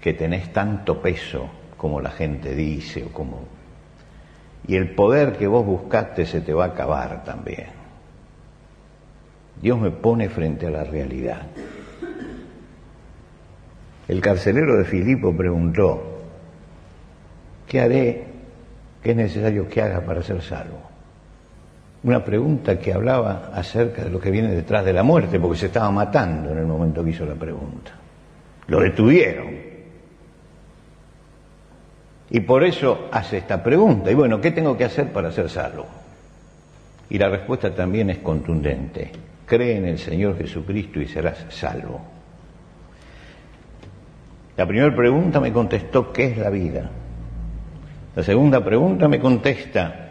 que 0.01 0.15
tenés 0.15 0.53
tanto 0.53 1.01
peso 1.01 1.49
como 1.77 2.01
la 2.01 2.11
gente 2.11 2.55
dice 2.55 3.05
o 3.05 3.13
como... 3.13 3.41
Y 4.67 4.77
el 4.77 4.95
poder 4.95 5.37
que 5.37 5.49
vos 5.49 5.67
buscaste 5.67 6.25
se 6.25 6.41
te 6.41 6.55
va 6.55 6.67
a 6.67 6.69
acabar 6.69 7.25
también. 7.25 7.67
Dios 9.61 9.79
me 9.81 9.91
pone 9.91 10.29
frente 10.29 10.69
a 10.69 10.71
la 10.71 10.85
realidad. 10.85 11.43
El 14.07 14.21
carcelero 14.21 14.79
de 14.79 14.85
Filipo 14.85 15.37
preguntó, 15.37 16.21
¿qué 17.67 17.81
haré? 17.81 18.25
¿Qué 19.03 19.11
es 19.11 19.17
necesario 19.17 19.69
que 19.69 19.83
haga 19.83 20.01
para 20.01 20.23
ser 20.23 20.41
salvo? 20.43 20.92
Una 22.05 22.25
pregunta 22.25 22.79
que 22.79 22.93
hablaba 22.93 23.51
acerca 23.55 24.03
de 24.03 24.11
lo 24.11 24.19
que 24.19 24.31
viene 24.31 24.49
detrás 24.49 24.85
de 24.85 24.93
la 24.93 25.05
muerte, 25.05 25.39
porque 25.39 25.59
se 25.59 25.67
estaba 25.67 25.91
matando 25.91 26.51
en 26.51 26.59
el 26.59 26.67
momento 26.67 27.05
que 27.05 27.11
hizo 27.11 27.25
la 27.25 27.35
pregunta. 27.35 27.93
Lo 28.67 28.81
detuvieron. 28.81 29.73
Y 32.31 32.41
por 32.41 32.65
eso 32.65 33.09
hace 33.13 33.39
esta 33.39 33.63
pregunta. 33.63 34.11
Y 34.11 34.15
bueno, 34.15 34.41
¿qué 34.41 34.51
tengo 34.51 34.77
que 34.77 34.85
hacer 34.85 35.13
para 35.13 35.31
ser 35.31 35.49
salvo? 35.49 35.87
Y 37.11 37.19
la 37.19 37.29
respuesta 37.29 37.73
también 37.75 38.11
es 38.11 38.19
contundente. 38.19 39.13
Cree 39.47 39.77
en 39.77 39.85
el 39.85 39.99
Señor 39.99 40.39
Jesucristo 40.39 40.99
y 40.99 41.07
serás 41.07 41.45
salvo. 41.51 42.01
La 44.57 44.67
primera 44.67 44.95
pregunta 44.95 45.39
me 45.41 45.53
contestó, 45.53 46.13
¿qué 46.13 46.27
es 46.27 46.39
la 46.39 46.51
vida? 46.51 46.91
La 48.17 48.23
segunda 48.23 48.65
pregunta 48.65 49.09
me 49.09 49.21
contesta, 49.21 50.02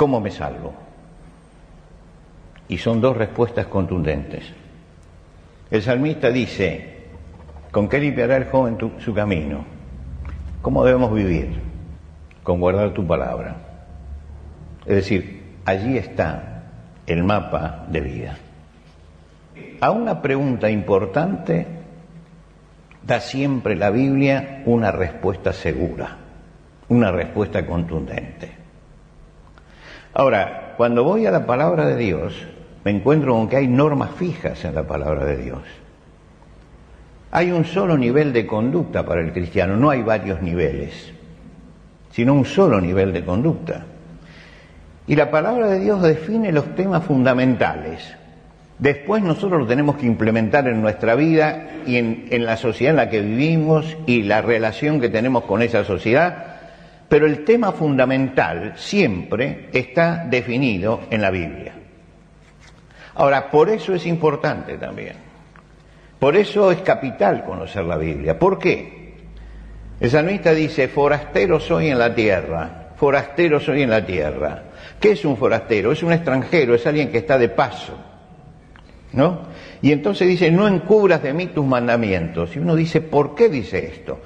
¿cómo 0.00 0.18
me 0.18 0.30
salvo? 0.30 0.72
Y 2.68 2.78
son 2.78 3.02
dos 3.02 3.14
respuestas 3.14 3.66
contundentes. 3.66 4.50
El 5.70 5.82
salmista 5.82 6.30
dice, 6.30 7.00
¿con 7.70 7.86
qué 7.86 7.98
limpiará 7.98 8.38
el 8.38 8.46
joven 8.46 8.78
su 8.98 9.12
camino? 9.12 9.62
¿Cómo 10.62 10.86
debemos 10.86 11.12
vivir? 11.12 11.60
Con 12.42 12.60
guardar 12.60 12.94
tu 12.94 13.06
palabra. 13.06 13.56
Es 14.86 14.94
decir, 14.94 15.42
allí 15.66 15.98
está 15.98 16.62
el 17.06 17.22
mapa 17.22 17.84
de 17.90 18.00
vida. 18.00 18.38
A 19.82 19.90
una 19.90 20.22
pregunta 20.22 20.70
importante 20.70 21.66
da 23.06 23.20
siempre 23.20 23.76
la 23.76 23.90
Biblia 23.90 24.62
una 24.64 24.92
respuesta 24.92 25.52
segura, 25.52 26.16
una 26.88 27.12
respuesta 27.12 27.66
contundente. 27.66 28.59
Ahora, 30.12 30.74
cuando 30.76 31.04
voy 31.04 31.26
a 31.26 31.30
la 31.30 31.46
palabra 31.46 31.86
de 31.86 31.96
Dios, 31.96 32.34
me 32.84 32.90
encuentro 32.90 33.34
con 33.34 33.48
que 33.48 33.56
hay 33.56 33.68
normas 33.68 34.10
fijas 34.12 34.64
en 34.64 34.74
la 34.74 34.86
palabra 34.86 35.24
de 35.24 35.36
Dios. 35.36 35.62
Hay 37.30 37.52
un 37.52 37.64
solo 37.64 37.96
nivel 37.96 38.32
de 38.32 38.46
conducta 38.46 39.04
para 39.04 39.20
el 39.20 39.32
cristiano, 39.32 39.76
no 39.76 39.90
hay 39.90 40.02
varios 40.02 40.42
niveles, 40.42 41.12
sino 42.10 42.34
un 42.34 42.44
solo 42.44 42.80
nivel 42.80 43.12
de 43.12 43.24
conducta. 43.24 43.84
Y 45.06 45.14
la 45.14 45.30
palabra 45.30 45.68
de 45.68 45.78
Dios 45.78 46.02
define 46.02 46.50
los 46.50 46.74
temas 46.74 47.04
fundamentales. 47.04 48.16
Después 48.80 49.22
nosotros 49.22 49.60
lo 49.60 49.66
tenemos 49.66 49.96
que 49.96 50.06
implementar 50.06 50.66
en 50.66 50.80
nuestra 50.80 51.14
vida 51.14 51.68
y 51.86 51.96
en, 51.96 52.26
en, 52.30 52.46
la 52.46 52.56
sociedad 52.56 52.92
en 52.92 52.96
la 52.96 53.10
que 53.10 53.20
vivimos 53.20 53.96
y 54.06 54.22
la 54.22 54.40
relación 54.42 55.00
que 55.00 55.08
tenemos 55.08 55.44
con 55.44 55.62
esa 55.62 55.84
sociedad, 55.84 56.49
pero 57.10 57.26
el 57.26 57.44
tema 57.44 57.72
fundamental 57.72 58.74
siempre 58.76 59.68
está 59.72 60.24
definido 60.30 61.00
en 61.10 61.20
la 61.20 61.30
Biblia. 61.32 61.72
Ahora, 63.16 63.50
por 63.50 63.68
eso 63.68 63.92
es 63.96 64.06
importante 64.06 64.78
también. 64.78 65.16
Por 66.20 66.36
eso 66.36 66.70
es 66.70 66.82
capital 66.82 67.42
conocer 67.42 67.82
la 67.82 67.96
Biblia. 67.96 68.38
¿Por 68.38 68.60
qué? 68.60 69.16
El 69.98 70.08
salmista 70.08 70.54
dice, 70.54 70.86
forastero 70.86 71.58
soy 71.58 71.88
en 71.88 71.98
la 71.98 72.14
tierra, 72.14 72.90
forastero 72.94 73.58
soy 73.58 73.82
en 73.82 73.90
la 73.90 74.06
tierra. 74.06 74.62
¿Qué 75.00 75.10
es 75.10 75.24
un 75.24 75.36
forastero? 75.36 75.90
Es 75.90 76.04
un 76.04 76.12
extranjero, 76.12 76.76
es 76.76 76.86
alguien 76.86 77.10
que 77.10 77.18
está 77.18 77.36
de 77.36 77.48
paso. 77.48 77.98
¿No? 79.14 79.48
Y 79.82 79.90
entonces 79.90 80.28
dice, 80.28 80.52
no 80.52 80.68
encubras 80.68 81.24
de 81.24 81.32
mí 81.32 81.48
tus 81.48 81.66
mandamientos. 81.66 82.54
Y 82.54 82.60
uno 82.60 82.76
dice, 82.76 83.00
¿por 83.00 83.34
qué 83.34 83.48
dice 83.48 83.84
esto? 83.84 84.20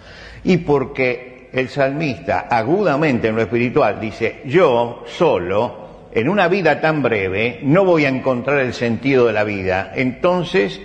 Y 0.45 0.59
porque 0.59 1.34
el 1.55 1.69
salmista, 1.69 2.49
agudamente 2.51 3.29
en 3.29 3.37
lo 3.37 3.43
espiritual, 3.43 4.01
dice, 4.01 4.43
yo 4.45 5.05
solo 5.07 5.85
en 6.13 6.29
una 6.29 6.49
vida 6.49 6.81
tan 6.81 7.03
breve 7.03 7.61
no 7.63 7.85
voy 7.85 8.05
a 8.05 8.09
encontrar 8.09 8.59
el 8.59 8.75
sentido 8.75 9.27
de 9.27 9.33
la 9.33 9.45
vida. 9.45 9.93
Entonces, 9.95 10.81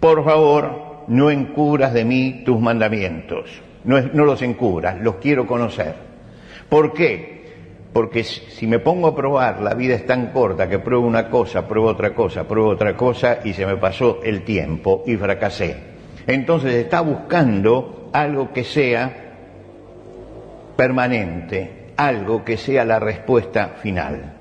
por 0.00 0.24
favor, 0.24 1.04
no 1.08 1.30
encubras 1.30 1.92
de 1.92 2.04
mí 2.04 2.42
tus 2.44 2.58
mandamientos. 2.58 3.50
No, 3.84 4.00
no, 4.00 4.24
los 4.24 4.40
encubras, 4.40 4.98
los 5.00 5.16
quiero 5.16 5.46
conocer. 5.46 5.94
¿Por 6.70 6.94
qué? 6.94 7.44
Porque 7.92 8.24
si 8.24 8.66
me 8.66 8.78
pongo 8.78 9.08
a 9.08 9.14
probar, 9.14 9.60
la 9.60 9.74
vida 9.74 9.94
es 9.94 10.06
tan 10.06 10.28
corta 10.32 10.68
que 10.68 10.78
pruebo 10.78 11.06
una 11.06 11.28
cosa, 11.28 11.68
pruebo 11.68 11.88
otra 11.88 12.14
cosa, 12.14 12.48
pruebo 12.48 12.70
otra 12.70 12.96
cosa 12.96 13.40
y 13.44 13.52
se 13.52 13.66
me 13.66 13.76
pasó 13.76 14.20
el 14.24 14.42
tiempo 14.42 15.04
y 15.06 15.16
fracasé. 15.16 15.76
Entonces 16.26 16.74
está 16.74 17.02
buscando 17.02 18.10
algo 18.12 18.52
que 18.52 18.64
sea 18.64 19.23
permanente, 20.76 21.92
algo 21.96 22.44
que 22.44 22.56
sea 22.56 22.84
la 22.84 22.98
respuesta 22.98 23.76
final. 23.82 24.34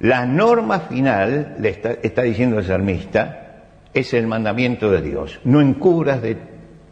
La 0.00 0.26
norma 0.26 0.80
final, 0.80 1.56
le 1.60 1.68
está, 1.68 1.92
está, 2.02 2.22
diciendo 2.22 2.58
el 2.58 2.64
salmista, 2.64 3.62
es 3.94 4.14
el 4.14 4.26
mandamiento 4.26 4.90
de 4.90 5.00
Dios. 5.00 5.40
No 5.44 5.60
encubras 5.60 6.20
de, 6.22 6.36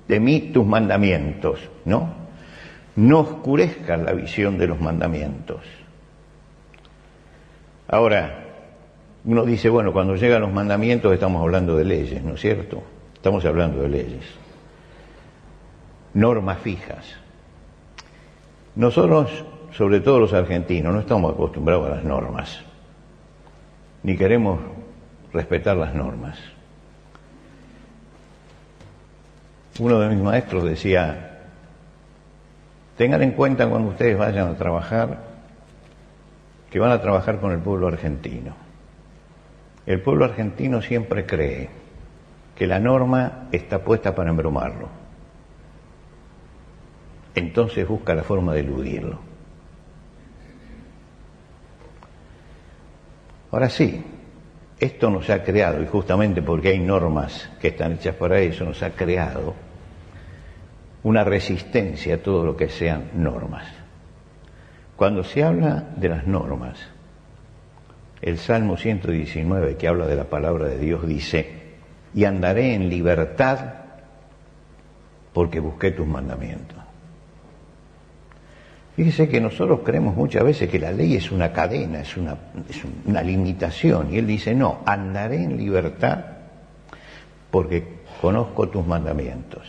de 0.07 0.21
mí 0.21 0.51
tus 0.53 0.65
mandamientos, 0.65 1.69
¿no? 1.85 2.15
No 2.97 3.21
oscurezcas 3.21 4.01
la 4.01 4.13
visión 4.13 4.59
de 4.59 4.67
los 4.67 4.81
mandamientos. 4.81 5.63
Ahora, 7.89 8.45
uno 9.25 9.45
dice, 9.45 9.69
bueno, 9.69 9.93
cuando 9.93 10.15
llegan 10.15 10.43
los 10.43 10.53
mandamientos 10.53 11.13
estamos 11.13 11.43
hablando 11.43 11.77
de 11.77 11.85
leyes, 11.85 12.23
¿no 12.23 12.35
es 12.35 12.41
cierto? 12.41 12.83
Estamos 13.15 13.45
hablando 13.45 13.83
de 13.83 13.89
leyes. 13.89 14.25
Normas 16.15 16.59
fijas. 16.61 17.17
Nosotros, 18.81 19.45
sobre 19.77 20.01
todo 20.01 20.19
los 20.19 20.33
argentinos, 20.33 20.95
no 20.95 21.01
estamos 21.01 21.35
acostumbrados 21.35 21.87
a 21.87 21.97
las 21.97 22.05
normas 22.05 22.65
ni 24.03 24.17
queremos 24.17 24.59
respetar 25.33 25.77
las 25.77 25.95
normas. 25.95 26.39
Uno 29.79 30.01
de 30.01 30.09
mis 30.09 30.23
maestros 30.23 30.65
decía, 30.65 31.41
tengan 32.97 33.23
en 33.23 33.33
cuenta 33.33 33.69
cuando 33.69 33.91
ustedes 33.91 34.17
vayan 34.17 34.49
a 34.49 34.57
trabajar 34.57 35.31
que 36.71 36.79
van 36.79 36.93
a 36.93 37.01
trabajar 37.01 37.39
con 37.39 37.53
el 37.53 37.59
pueblo 37.59 37.89
argentino. 37.89 38.55
El 39.87 40.01
pueblo 40.01 40.25
argentino 40.25 40.81
siempre 40.81 41.27
cree 41.27 41.69
que 42.55 42.67
la 42.67 42.79
norma 42.79 43.49
está 43.51 43.81
puesta 43.81 44.15
para 44.15 44.31
embromarlo. 44.31 44.89
Entonces 47.35 47.87
busca 47.87 48.15
la 48.15 48.23
forma 48.23 48.55
de 48.55 48.61
eludirlo. 48.61 49.21
Ahora 53.53 53.69
sí, 53.69 54.05
esto 54.79 55.11
nos 55.11 55.29
ha 55.29 55.43
creado, 55.43 55.83
y 55.83 55.87
justamente 55.87 56.41
porque 56.41 56.69
hay 56.69 56.79
normas 56.79 57.51
que 57.61 57.69
están 57.69 57.93
hechas 57.93 58.15
para 58.15 58.39
eso, 58.41 58.65
nos 58.65 58.83
ha 58.83 58.91
creado 58.91 59.55
una 61.03 61.25
resistencia 61.25 62.17
a 62.17 62.19
todo 62.19 62.45
lo 62.45 62.57
que 62.57 62.69
sean 62.69 63.11
normas. 63.15 63.67
Cuando 64.97 65.25
se 65.25 65.43
habla 65.43 65.89
de 65.97 66.09
las 66.09 66.27
normas, 66.27 66.79
el 68.23 68.39
Salmo 68.39 68.77
119 68.77 69.77
que 69.77 69.89
habla 69.89 70.07
de 70.07 70.17
la 70.17 70.25
palabra 70.25 70.67
de 70.67 70.79
Dios 70.79 71.07
dice, 71.07 71.61
y 72.15 72.25
andaré 72.25 72.75
en 72.75 72.89
libertad 72.89 73.75
porque 75.33 75.61
busqué 75.61 75.93
tus 75.93 76.07
mandamientos. 76.07 76.80
Fíjese 78.97 79.29
que 79.29 79.41
nosotros 79.41 79.81
creemos 79.85 80.17
muchas 80.17 80.45
veces 80.45 80.69
que 80.69 80.79
la 80.79 80.93
ley 80.93 81.15
es 81.15 81.31
una 81.31 81.53
cadena, 81.53 82.01
es 82.01 82.17
una, 82.17 82.37
es 82.69 82.83
una 83.07 83.23
limitación. 83.23 84.13
Y 84.13 84.19
él 84.19 84.27
dice, 84.27 84.55
no, 84.55 84.81
andaré 84.85 85.37
en 85.37 85.57
libertad 85.57 86.25
porque 87.51 88.01
conozco 88.21 88.69
tus 88.69 88.87
mandamientos, 88.87 89.63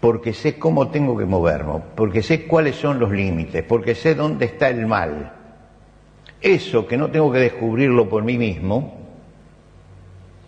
porque 0.00 0.32
sé 0.32 0.58
cómo 0.58 0.88
tengo 0.88 1.16
que 1.16 1.24
moverme, 1.24 1.80
porque 1.94 2.22
sé 2.22 2.46
cuáles 2.46 2.76
son 2.76 2.98
los 2.98 3.10
límites, 3.10 3.64
porque 3.64 3.94
sé 3.94 4.14
dónde 4.14 4.46
está 4.46 4.68
el 4.68 4.86
mal. 4.86 5.32
Eso 6.40 6.86
que 6.86 6.96
no 6.96 7.10
tengo 7.10 7.32
que 7.32 7.38
descubrirlo 7.38 8.08
por 8.08 8.22
mí 8.22 8.38
mismo, 8.38 9.05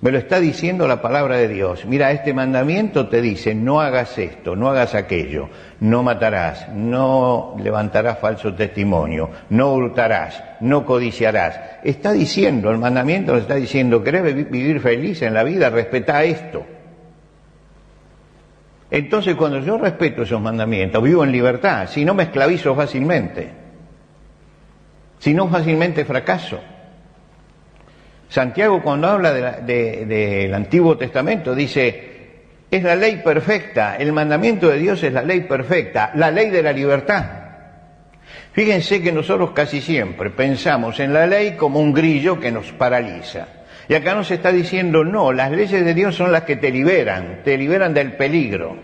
me 0.01 0.13
lo 0.13 0.19
está 0.19 0.39
diciendo 0.39 0.87
la 0.87 1.03
palabra 1.03 1.37
de 1.37 1.49
Dios. 1.49 1.85
Mira, 1.85 2.13
este 2.13 2.33
mandamiento 2.33 3.09
te 3.09 3.21
dice, 3.21 3.55
no 3.55 3.81
hagas 3.81 4.17
esto, 4.17 4.55
no 4.55 4.69
hagas 4.69 4.95
aquello, 4.95 5.49
no 5.81 6.05
matarás, 6.05 6.69
no 6.73 7.57
levantarás 7.59 8.19
falso 8.19 8.55
testimonio, 8.55 9.31
no 9.51 9.73
hurtarás, 9.73 10.43
no 10.61 10.87
codiciarás. 10.87 11.61
Está 11.83 12.13
diciendo, 12.13 12.71
el 12.71 12.79
mandamiento 12.79 13.35
le 13.35 13.41
está 13.41 13.57
diciendo, 13.57 14.05
¿querés 14.05 14.23
vivir 14.49 14.81
feliz 14.81 15.23
en 15.23 15.35
la 15.35 15.43
vida? 15.43 15.69
Respeta 15.69 16.23
esto. 16.23 16.65
Entonces, 18.91 19.35
cuando 19.35 19.59
yo 19.59 19.79
respeto 19.79 20.23
esos 20.23 20.41
mandamientos, 20.41 21.03
vivo 21.03 21.25
en 21.25 21.33
libertad, 21.33 21.89
si 21.89 22.05
no 22.05 22.15
me 22.15 22.23
esclavizo 22.23 22.75
fácilmente, 22.75 23.51
si 25.19 25.35
no 25.35 25.49
fácilmente 25.49 26.05
fracaso. 26.05 26.61
Santiago 28.29 28.83
cuando 28.83 29.09
habla 29.09 29.33
del 29.33 29.67
de, 29.67 30.07
de, 30.07 30.55
Antiguo 30.55 30.97
Testamento 30.97 31.55
dice, 31.55 32.09
es 32.71 32.83
la 32.83 32.95
ley 32.95 33.23
perfecta, 33.25 33.97
el 33.97 34.12
mandamiento 34.12 34.69
de 34.69 34.79
Dios 34.79 35.03
es 35.03 35.12
la 35.12 35.23
ley 35.23 35.41
perfecta, 35.43 36.12
la 36.14 36.31
ley 36.31 36.51
de 36.51 36.62
la 36.62 36.73
libertad. 36.73 37.25
Fíjense 38.53 39.01
que 39.01 39.12
nosotros 39.12 39.53
casi 39.53 39.81
siempre 39.81 40.31
pensamos 40.31 41.01
en 41.01 41.14
la 41.14 41.27
ley 41.27 41.53
como 41.53 41.81
un 41.81 41.93
grillo 41.93 42.38
que 42.38 42.51
nos 42.51 42.73
paraliza. 42.73 43.47
Y 43.88 43.95
acá 43.95 44.14
nos 44.14 44.31
está 44.31 44.53
diciendo, 44.53 45.03
no, 45.03 45.33
las 45.33 45.51
leyes 45.51 45.85
de 45.85 45.95
Dios 45.95 46.14
son 46.14 46.31
las 46.31 46.43
que 46.43 46.57
te 46.57 46.71
liberan, 46.71 47.41
te 47.43 47.57
liberan 47.57 47.95
del 47.95 48.12
peligro, 48.12 48.77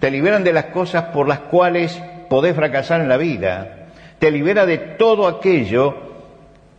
te 0.00 0.10
liberan 0.10 0.42
de 0.42 0.52
las 0.52 0.66
cosas 0.66 1.04
por 1.04 1.28
las 1.28 1.40
cuales 1.40 2.02
podés 2.28 2.56
fracasar 2.56 3.00
en 3.00 3.08
la 3.08 3.16
vida, 3.16 3.90
te 4.18 4.32
libera 4.32 4.66
de 4.66 4.78
todo 4.78 5.28
aquello 5.28 6.03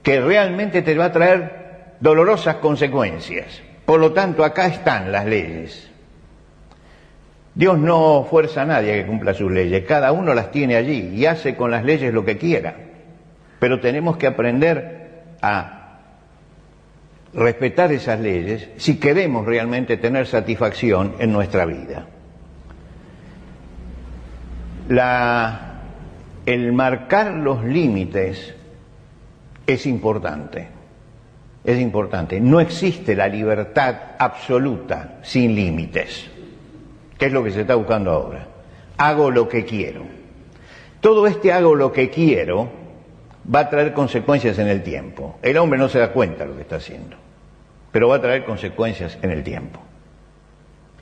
que 0.06 0.22
realmente 0.22 0.84
te 0.84 0.96
va 0.96 1.06
a 1.06 1.12
traer 1.12 1.96
dolorosas 2.00 2.58
consecuencias. 2.58 3.64
Por 3.86 4.00
lo 4.00 4.14
tanto, 4.14 4.46
acá 4.46 4.68
están 4.68 5.12
las 5.12 5.26
leyes. 5.26 5.90
Dios 7.56 7.80
no 7.80 8.28
fuerza 8.30 8.62
a 8.62 8.66
nadie 8.66 8.94
que 8.94 9.08
cumpla 9.08 9.34
sus 9.34 9.52
leyes, 9.52 9.84
cada 9.86 10.12
uno 10.12 10.36
las 10.36 10.52
tiene 10.52 10.76
allí 10.76 11.10
y 11.16 11.26
hace 11.26 11.56
con 11.56 11.72
las 11.72 11.84
leyes 11.84 12.14
lo 12.14 12.24
que 12.24 12.38
quiera. 12.38 12.76
Pero 13.58 13.80
tenemos 13.80 14.18
que 14.18 14.28
aprender 14.28 15.24
a 15.42 16.02
respetar 17.34 17.92
esas 17.92 18.20
leyes 18.20 18.70
si 18.78 19.00
queremos 19.00 19.48
realmente 19.48 19.98
tener 19.98 20.28
satisfacción 20.28 21.16
en 21.18 21.34
nuestra 21.34 21.66
vida. 21.66 22.06
El 26.46 26.74
marcar 26.74 27.32
los 27.32 27.64
límites 27.64 28.54
es 29.66 29.86
importante. 29.86 30.68
Es 31.64 31.80
importante. 31.80 32.40
No 32.40 32.60
existe 32.60 33.16
la 33.16 33.28
libertad 33.28 33.96
absoluta 34.20 35.20
sin 35.24 35.56
límites, 35.56 36.30
que 37.18 37.26
es 37.26 37.34
lo 37.34 37.44
que 37.44 37.52
se 37.52 37.62
está 37.62 37.76
buscando 37.76 38.12
ahora. 38.12 38.48
Hago 38.98 39.32
lo 39.32 39.50
que 39.50 39.66
quiero. 39.66 40.04
Todo 41.02 41.28
este 41.28 41.52
hago 41.52 41.76
lo 41.76 41.92
que 41.92 42.10
quiero 42.10 42.70
va 43.54 43.62
a 43.62 43.70
traer 43.70 43.94
consecuencias 43.94 44.60
en 44.60 44.68
el 44.68 44.84
tiempo. 44.84 45.38
El 45.42 45.58
hombre 45.58 45.80
no 45.80 45.90
se 45.90 46.00
da 46.00 46.12
cuenta 46.12 46.44
de 46.44 46.50
lo 46.50 46.56
que 46.56 46.62
está 46.62 46.78
haciendo, 46.78 47.18
pero 47.92 48.10
va 48.10 48.18
a 48.18 48.22
traer 48.22 48.46
consecuencias 48.46 49.18
en 49.22 49.32
el 49.32 49.44
tiempo. 49.44 49.80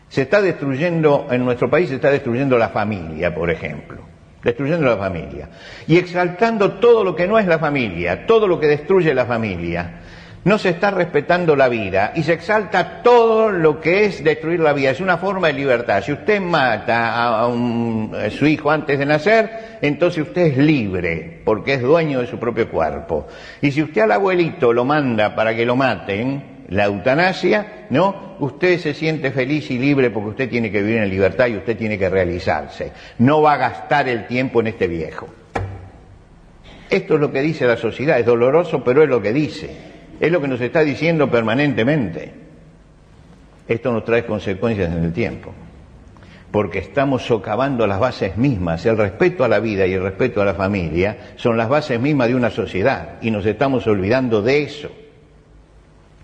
Se 0.10 0.24
está 0.24 0.42
destruyendo, 0.42 1.28
en 1.30 1.44
nuestro 1.44 1.70
país 1.70 1.90
se 1.90 1.96
está 1.96 2.10
destruyendo 2.10 2.58
la 2.58 2.70
familia, 2.70 3.34
por 3.34 3.50
ejemplo 3.50 4.13
destruyendo 4.44 4.86
la 4.86 4.98
familia, 4.98 5.50
y 5.88 5.98
exaltando 5.98 6.74
todo 6.74 7.04
lo 7.04 7.16
que 7.16 7.28
no 7.28 7.40
es 7.40 7.48
la 7.48 7.60
familia, 7.60 8.26
todo 8.26 8.48
lo 8.48 8.60
que 8.60 8.68
destruye 8.68 9.14
la 9.14 9.26
familia, 9.26 10.02
no 10.46 10.58
se 10.58 10.70
está 10.70 10.92
respetando 10.92 11.56
la 11.56 11.70
vida 11.70 12.12
y 12.16 12.24
se 12.24 12.34
exalta 12.34 13.02
todo 13.02 13.50
lo 13.50 13.80
que 13.80 14.06
es 14.06 14.24
destruir 14.24 14.60
la 14.60 14.74
vida. 14.74 14.92
Es 14.92 15.00
una 15.00 15.18
forma 15.18 15.48
de 15.48 15.54
libertad. 15.54 16.04
Si 16.04 16.12
usted 16.12 16.42
mata 16.42 17.46
a, 17.46 18.30
su 18.30 18.46
hijo 18.46 18.70
antes 18.70 19.00
de 19.00 19.06
nacer, 19.06 19.78
entonces 19.82 20.28
usted 20.28 20.48
es 20.48 20.58
libre 20.58 21.42
porque 21.46 21.76
es 21.76 21.82
dueño 21.82 22.20
de 22.20 22.28
su 22.28 22.38
propio 22.40 22.70
cuerpo. 22.70 23.28
Y 23.62 23.72
si 23.72 23.84
usted 23.84 24.02
al 24.02 24.12
abuelito 24.12 24.74
lo 24.74 24.84
manda 24.84 25.34
para 25.34 25.56
que 25.56 25.66
lo 25.66 25.78
maten, 25.78 26.53
la 26.70 26.86
eutanasia, 26.86 27.88
¿no? 27.90 28.36
Usted 28.40 28.80
se 28.80 28.94
siente 28.94 29.32
feliz 29.32 29.70
y 29.72 29.78
libre 29.78 30.10
porque 30.10 30.30
usted 30.30 30.50
tiene 30.50 30.72
que 30.72 30.82
vivir 30.82 30.98
en 31.02 31.10
libertad 31.10 31.48
y 31.48 31.58
usted 31.58 31.78
tiene 31.78 31.98
que 31.98 32.10
realizarse. 32.10 32.92
No 33.20 33.42
va 33.42 33.54
a 33.54 33.58
gastar 33.58 34.08
el 34.10 34.28
tiempo 34.28 34.62
en 34.62 34.68
este 34.68 34.88
viejo. 34.88 35.28
Esto 36.90 37.16
es 37.16 37.20
lo 37.20 37.32
que 37.32 37.42
dice 37.42 37.66
la 37.66 37.78
sociedad. 37.78 38.20
Es 38.20 38.26
doloroso, 38.26 38.84
pero 38.84 39.04
es 39.04 39.10
lo 39.10 39.22
que 39.22 39.34
dice. 39.34 39.76
Es 40.20 40.32
lo 40.32 40.42
que 40.42 40.48
nos 40.48 40.62
está 40.62 40.82
diciendo 40.82 41.30
permanentemente. 41.30 42.32
Esto 43.68 43.92
nos 43.92 44.06
trae 44.06 44.26
consecuencias 44.26 44.92
en 44.92 45.04
el 45.04 45.14
tiempo, 45.14 45.54
porque 46.52 46.80
estamos 46.80 47.24
socavando 47.26 47.88
las 47.88 48.00
bases 48.00 48.38
mismas. 48.38 48.86
El 48.86 48.98
respeto 48.98 49.44
a 49.44 49.48
la 49.48 49.60
vida 49.60 49.88
y 49.88 49.94
el 49.94 50.04
respeto 50.04 50.42
a 50.42 50.46
la 50.46 50.54
familia 50.54 51.34
son 51.38 51.58
las 51.58 51.70
bases 51.70 52.00
mismas 52.00 52.28
de 52.28 52.36
una 52.36 52.50
sociedad 52.50 53.20
y 53.22 53.32
nos 53.32 53.46
estamos 53.46 53.88
olvidando 53.88 54.42
de 54.42 54.64
eso. 54.64 54.92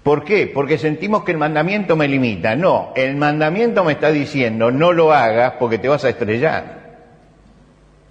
¿Por 0.03 0.23
qué? 0.23 0.47
Porque 0.47 0.77
sentimos 0.77 1.23
que 1.23 1.31
el 1.31 1.37
mandamiento 1.37 1.95
me 1.95 2.07
limita. 2.07 2.55
No, 2.55 2.93
el 2.95 3.15
mandamiento 3.15 3.83
me 3.83 3.93
está 3.93 4.11
diciendo 4.11 4.71
no 4.71 4.93
lo 4.93 5.13
hagas 5.13 5.53
porque 5.59 5.77
te 5.77 5.87
vas 5.87 6.05
a 6.05 6.09
estrellar. 6.09 6.79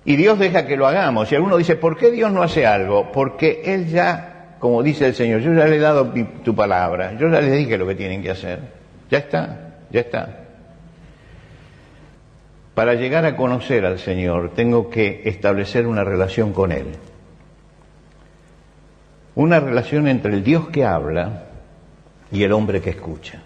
Y 0.04 0.16
Dios 0.16 0.38
deja 0.38 0.66
que 0.66 0.76
lo 0.76 0.86
hagamos. 0.86 1.30
Y 1.30 1.34
alguno 1.34 1.56
dice, 1.56 1.76
¿por 1.76 1.96
qué 1.96 2.10
Dios 2.10 2.30
no 2.32 2.42
hace 2.42 2.66
algo? 2.66 3.10
Porque 3.12 3.62
Él 3.64 3.88
ya 3.88 4.38
como 4.58 4.82
dice 4.82 5.06
el 5.06 5.14
Señor, 5.14 5.40
yo 5.40 5.52
ya 5.54 5.66
le 5.66 5.76
he 5.76 5.80
dado 5.80 6.12
tu 6.44 6.54
palabra, 6.54 7.14
yo 7.14 7.28
ya 7.28 7.40
les 7.40 7.52
dije 7.52 7.78
lo 7.78 7.86
que 7.86 7.94
tienen 7.94 8.22
que 8.22 8.30
hacer. 8.30 8.60
Ya 9.10 9.18
está, 9.18 9.74
ya 9.90 10.00
está. 10.00 10.44
Para 12.74 12.94
llegar 12.94 13.24
a 13.24 13.36
conocer 13.36 13.84
al 13.84 13.98
Señor 13.98 14.52
tengo 14.54 14.90
que 14.90 15.22
establecer 15.24 15.86
una 15.86 16.04
relación 16.04 16.52
con 16.52 16.72
Él. 16.72 16.86
Una 19.34 19.60
relación 19.60 20.08
entre 20.08 20.34
el 20.34 20.42
Dios 20.42 20.68
que 20.68 20.84
habla 20.84 21.44
y 22.30 22.42
el 22.42 22.52
hombre 22.52 22.80
que 22.80 22.90
escucha. 22.90 23.40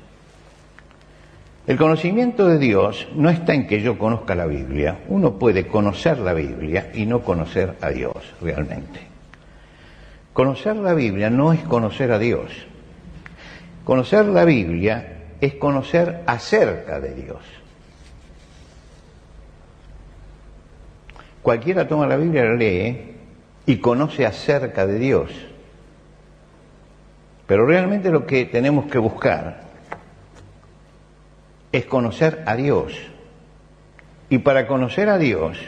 El 1.67 1.77
conocimiento 1.77 2.49
de 2.49 2.59
Dios 2.59 3.07
no 3.15 3.31
está 3.31 3.55
en 3.55 3.69
que 3.69 3.81
yo 3.81 3.97
conozca 3.97 4.35
la 4.35 4.47
Biblia. 4.47 4.99
Uno 5.09 5.39
puede 5.39 5.69
conocer 5.69 6.19
la 6.19 6.33
Biblia 6.33 6.91
y 6.93 7.07
no 7.07 7.21
conocer 7.21 7.77
a 7.81 7.91
Dios 7.91 8.17
realmente. 8.41 9.01
Conocer 10.33 10.77
la 10.77 10.95
Biblia 10.95 11.31
no 11.31 11.53
es 11.53 11.61
conocer 11.61 12.11
a 12.11 12.19
Dios. 12.19 12.51
Conocer 13.85 14.27
la 14.27 14.45
Biblia 14.45 15.19
es 15.41 15.55
conocer 15.55 16.23
acerca 16.27 16.99
de 16.99 17.15
Dios. 17.15 17.39
Cualquiera 21.43 21.87
toma 21.87 22.07
la 22.07 22.17
Biblia, 22.17 22.45
la 22.45 22.55
lee 22.55 23.17
y 23.67 23.77
conoce 23.77 24.27
acerca 24.27 24.87
de 24.87 24.99
Dios. 24.99 25.31
Pero 27.53 27.67
realmente 27.67 28.11
lo 28.11 28.25
que 28.25 28.47
tenemos 28.47 28.87
que 28.87 28.97
buscar 28.97 29.61
es 31.71 31.85
conocer 31.85 32.43
a 32.47 32.57
Dios. 32.57 32.95
Y 34.31 34.39
para 34.39 34.67
conocer 34.67 35.11
a 35.11 35.19
Dios 35.19 35.59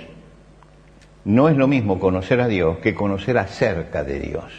no 1.26 1.50
es 1.50 1.58
lo 1.58 1.68
mismo 1.68 2.00
conocer 2.00 2.40
a 2.40 2.48
Dios 2.48 2.78
que 2.78 2.94
conocer 2.94 3.36
acerca 3.36 4.02
de 4.02 4.18
Dios. 4.18 4.50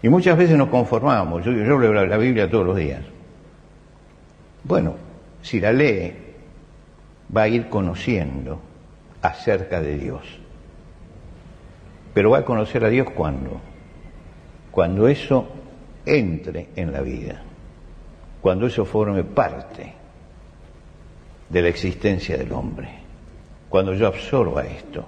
Y 0.00 0.08
muchas 0.10 0.38
veces 0.38 0.56
nos 0.56 0.68
conformamos, 0.68 1.44
yo, 1.44 1.50
leo 1.50 1.92
la 1.92 2.16
Biblia 2.18 2.48
todos 2.48 2.64
los 2.64 2.76
días. 2.76 3.02
Bueno, 4.62 4.94
si 5.42 5.58
la 5.58 5.72
lee, 5.72 6.14
va 7.36 7.42
a 7.42 7.48
ir 7.48 7.68
conociendo 7.68 8.60
acerca 9.20 9.80
de 9.80 9.98
Dios. 9.98 10.39
Pero 12.14 12.30
va 12.30 12.38
a 12.38 12.44
conocer 12.44 12.84
a 12.84 12.88
Dios 12.88 13.08
cuando? 13.10 13.60
Cuando 14.70 15.08
eso 15.08 15.46
entre 16.04 16.68
en 16.76 16.92
la 16.92 17.00
vida, 17.00 17.42
cuando 18.40 18.66
eso 18.66 18.84
forme 18.84 19.24
parte 19.24 20.00
de 21.48 21.62
la 21.62 21.68
existencia 21.68 22.36
del 22.36 22.52
hombre. 22.52 22.88
Cuando 23.68 23.94
yo 23.94 24.06
absorba 24.06 24.64
esto. 24.64 25.04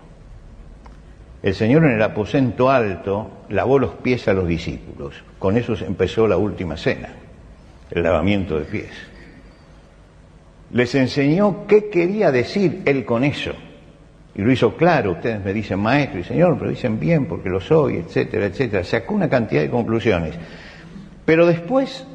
El 1.42 1.54
Señor 1.54 1.84
en 1.84 1.92
el 1.92 2.02
aposento 2.02 2.70
alto 2.70 3.28
lavó 3.48 3.78
los 3.78 3.94
pies 3.94 4.28
a 4.28 4.32
los 4.32 4.46
discípulos. 4.46 5.14
Con 5.38 5.56
eso 5.56 5.74
empezó 5.84 6.28
la 6.28 6.36
última 6.36 6.76
cena, 6.76 7.08
el 7.90 8.02
lavamiento 8.02 8.58
de 8.58 8.64
pies. 8.64 8.92
Les 10.72 10.94
enseñó 10.94 11.66
qué 11.66 11.90
quería 11.90 12.30
decir 12.30 12.82
Él 12.84 13.04
con 13.04 13.24
eso. 13.24 13.52
Y 14.34 14.40
lo 14.40 14.50
hizo 14.50 14.76
claro, 14.76 15.12
ustedes 15.12 15.44
me 15.44 15.52
dicen 15.52 15.78
maestro 15.78 16.20
y 16.20 16.24
señor, 16.24 16.56
pero 16.58 16.70
dicen 16.70 16.98
bien 16.98 17.26
porque 17.26 17.50
lo 17.50 17.60
soy, 17.60 17.96
etcétera, 17.96 18.46
etcétera. 18.46 18.82
Sacó 18.82 19.14
una 19.14 19.28
cantidad 19.28 19.60
de 19.60 19.68
conclusiones. 19.68 20.34
Pero 21.26 21.46
después 21.46 22.06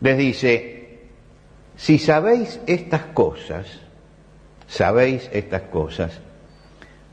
les 0.00 0.18
dice, 0.18 0.98
si 1.76 1.98
sabéis 1.98 2.60
estas 2.66 3.02
cosas, 3.14 3.66
sabéis 4.66 5.30
estas 5.32 5.62
cosas, 5.62 6.20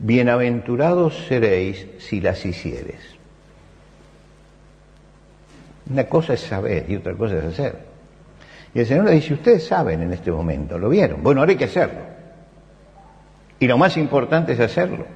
bienaventurados 0.00 1.26
seréis 1.28 1.86
si 1.98 2.20
las 2.20 2.44
hicieres. 2.44 2.98
Una 5.88 6.04
cosa 6.04 6.34
es 6.34 6.40
saber 6.40 6.86
y 6.88 6.96
otra 6.96 7.14
cosa 7.14 7.38
es 7.38 7.44
hacer. 7.44 7.78
Y 8.74 8.80
el 8.80 8.86
Señor 8.86 9.04
le 9.04 9.12
dice, 9.12 9.34
ustedes 9.34 9.64
saben 9.64 10.02
en 10.02 10.12
este 10.12 10.32
momento, 10.32 10.76
lo 10.78 10.88
vieron, 10.88 11.22
bueno, 11.22 11.40
ahora 11.40 11.52
hay 11.52 11.58
que 11.58 11.64
hacerlo. 11.64 12.19
Y 13.60 13.68
lo 13.68 13.78
más 13.78 13.96
importante 13.96 14.54
es 14.54 14.60
hacerlo. 14.60 15.06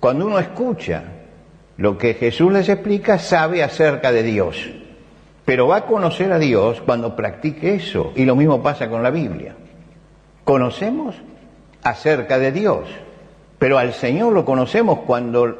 Cuando 0.00 0.26
uno 0.26 0.38
escucha 0.38 1.04
lo 1.78 1.96
que 1.96 2.14
Jesús 2.14 2.52
les 2.52 2.68
explica, 2.68 3.18
sabe 3.18 3.62
acerca 3.62 4.12
de 4.12 4.22
Dios. 4.22 4.70
Pero 5.44 5.68
va 5.68 5.76
a 5.76 5.86
conocer 5.86 6.32
a 6.32 6.38
Dios 6.38 6.82
cuando 6.84 7.14
practique 7.14 7.76
eso. 7.76 8.12
Y 8.16 8.24
lo 8.24 8.34
mismo 8.36 8.62
pasa 8.62 8.90
con 8.90 9.02
la 9.02 9.10
Biblia. 9.10 9.54
Conocemos 10.44 11.14
acerca 11.82 12.38
de 12.38 12.50
Dios, 12.50 12.88
pero 13.58 13.78
al 13.78 13.92
Señor 13.92 14.32
lo 14.32 14.44
conocemos 14.44 15.00
cuando 15.06 15.58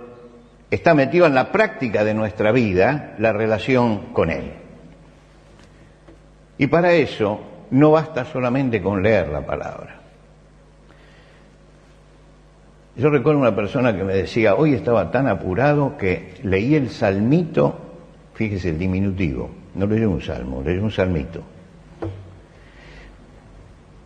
está 0.70 0.94
metido 0.94 1.26
en 1.26 1.34
la 1.34 1.52
práctica 1.52 2.04
de 2.04 2.14
nuestra 2.14 2.50
vida 2.50 3.14
la 3.18 3.32
relación 3.32 4.12
con 4.12 4.30
Él. 4.30 4.52
Y 6.58 6.66
para 6.66 6.92
eso 6.92 7.40
no 7.70 7.92
basta 7.92 8.24
solamente 8.24 8.82
con 8.82 9.02
leer 9.02 9.28
la 9.28 9.46
palabra. 9.46 9.95
Yo 12.96 13.10
recuerdo 13.10 13.40
una 13.40 13.54
persona 13.54 13.94
que 13.94 14.04
me 14.04 14.14
decía, 14.14 14.54
hoy 14.54 14.72
estaba 14.72 15.10
tan 15.10 15.28
apurado 15.28 15.98
que 15.98 16.34
leí 16.42 16.74
el 16.74 16.88
salmito, 16.88 17.78
fíjese 18.32 18.70
el 18.70 18.78
diminutivo, 18.78 19.50
no 19.74 19.86
leyó 19.86 20.10
un 20.10 20.22
salmo, 20.22 20.62
leyó 20.62 20.82
un 20.82 20.90
salmito. 20.90 21.42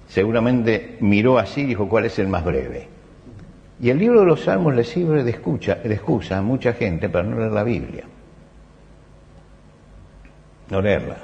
Seguramente 0.09 0.97
miró 1.01 1.39
así 1.39 1.61
y 1.61 1.67
dijo 1.67 1.89
cuál 1.89 2.07
es 2.07 2.19
el 2.19 2.27
más 2.27 2.45
breve. 2.45 2.89
Y 3.81 3.91
el 3.91 3.99
libro 3.99 4.21
de 4.21 4.27
los 4.27 4.41
salmos 4.41 4.75
le 4.75 4.83
sirve 4.83 5.23
de, 5.23 5.33
de 5.33 5.95
excusa 5.95 6.39
a 6.39 6.43
mucha 6.43 6.73
gente 6.73 7.09
para 7.09 7.29
no 7.29 7.39
leer 7.39 7.53
la 7.53 7.63
Biblia. 7.63 8.05
No 10.69 10.83
leerla. 10.83 11.19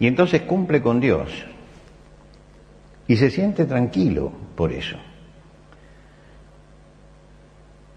Y 0.00 0.08
entonces 0.08 0.42
cumple 0.42 0.82
con 0.82 0.98
Dios. 0.98 1.30
Y 3.06 3.16
se 3.16 3.30
siente 3.30 3.66
tranquilo 3.66 4.32
por 4.56 4.72
eso. 4.72 4.96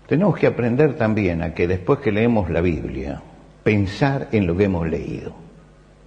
Tenemos 0.08 0.38
que 0.38 0.48
aprender 0.48 0.96
también 0.96 1.42
a 1.42 1.54
que 1.54 1.68
después 1.68 2.00
que 2.00 2.14
leemos 2.14 2.50
la 2.50 2.62
Biblia, 2.62 3.22
pensar 3.64 4.30
en 4.32 4.48
lo 4.48 4.56
que 4.56 4.64
hemos 4.64 4.88
leído, 4.88 5.34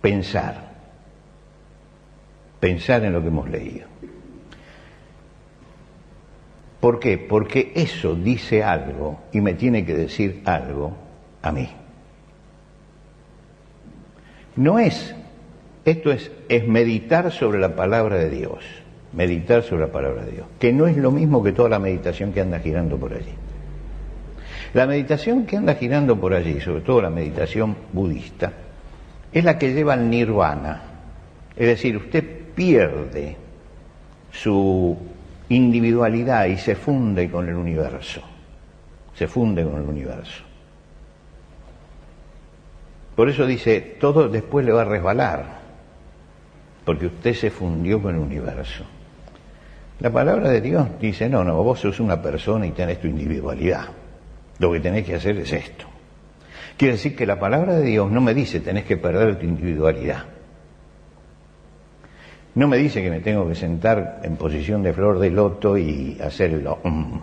pensar, 0.01 0.71
pensar 2.59 3.05
en 3.05 3.13
lo 3.13 3.21
que 3.21 3.29
hemos 3.29 3.51
leído. 3.51 3.87
¿Por 6.81 6.99
qué? 6.99 7.19
Porque 7.19 7.73
eso 7.75 8.15
dice 8.15 8.65
algo 8.65 9.21
y 9.33 9.43
me 9.43 9.53
tiene 9.53 9.85
que 9.85 9.95
decir 9.95 10.41
algo 10.47 10.97
a 11.43 11.53
mí. 11.53 11.69
No 14.57 14.79
es, 14.79 15.15
esto 15.85 16.11
es, 16.11 16.33
es 16.49 16.67
meditar 16.67 17.31
sobre 17.33 17.59
la 17.59 17.77
palabra 17.77 18.17
de 18.17 18.31
Dios, 18.31 18.65
meditar 19.13 19.63
sobre 19.63 19.83
la 19.83 19.93
palabra 19.93 20.25
de 20.25 20.33
Dios, 20.33 20.47
que 20.59 20.73
no 20.73 20.87
es 20.87 20.97
lo 20.97 21.11
mismo 21.11 21.43
que 21.43 21.53
toda 21.53 21.69
la 21.69 21.79
meditación 21.79 22.33
que 22.33 22.41
anda 22.41 22.61
girando 22.61 22.97
por 22.97 23.13
allí. 23.13 23.35
La 24.75 24.87
meditación 24.87 25.47
que 25.47 25.57
anda 25.57 25.75
girando 25.75 26.19
por 26.19 26.33
allí, 26.33 26.61
sobre 26.61 26.83
todo 26.83 27.03
la 27.03 27.11
meditación 27.11 27.77
budista, 27.93 28.53
es 29.33 29.45
la 29.45 29.59
que 29.59 29.73
lleva 29.73 29.95
al 29.95 30.09
nirvana. 30.09 30.83
Es 31.57 31.67
decir, 31.67 31.97
usted 31.97 32.25
pierde 32.55 33.37
su 34.31 34.97
individualidad 35.49 36.47
y 36.47 36.57
se 36.57 36.77
funde 36.77 37.31
con 37.31 37.49
el 37.49 37.55
universo. 37.55 38.23
se 39.13 39.29
funde 39.29 39.63
con 39.65 39.75
el 39.75 39.87
universo. 39.87 40.45
Por 43.15 43.29
eso 43.29 43.45
dice, 43.45 43.99
todo 44.01 44.31
después 44.31 44.65
le 44.65 44.73
va 44.73 44.81
a 44.81 44.87
resbalar, 44.87 45.59
porque 46.87 47.07
usted 47.07 47.35
se 47.35 47.51
fundió 47.51 48.01
con 48.01 48.15
el 48.15 48.21
universo. 48.23 48.85
La 49.99 50.11
palabra 50.11 50.49
de 50.49 50.63
Dios 50.63 50.89
dice, 50.99 51.29
no, 51.29 51.45
no, 51.45 51.63
vos 51.63 51.81
sos 51.81 52.01
una 52.01 52.23
persona 52.23 52.67
y 52.67 52.71
tenés 52.71 52.99
tu 52.99 53.09
individualidad. 53.09 53.89
Lo 54.61 54.71
que 54.71 54.81
tenés 54.81 55.07
que 55.07 55.15
hacer 55.15 55.39
es 55.39 55.53
esto. 55.53 55.87
Quiere 56.77 56.93
decir 56.93 57.17
que 57.17 57.27
la 57.27 57.41
palabra 57.41 57.77
de 57.77 57.85
Dios 57.85 58.11
no 58.11 58.21
me 58.21 58.35
dice 58.35 58.61
tenés 58.61 58.85
que 58.85 58.99
perder 58.99 59.39
tu 59.39 59.47
individualidad. 59.47 60.25
No 62.55 62.69
me 62.69 62.77
dice 62.77 63.03
que 63.03 63.11
me 63.11 63.21
tengo 63.21 63.49
que 63.49 63.55
sentar 63.55 64.21
en 64.23 64.37
posición 64.37 64.83
de 64.83 64.93
flor 64.93 65.19
de 65.19 65.31
loto 65.31 65.79
y 65.79 66.19
hacerlo. 66.23 66.79
Mm. 66.85 67.19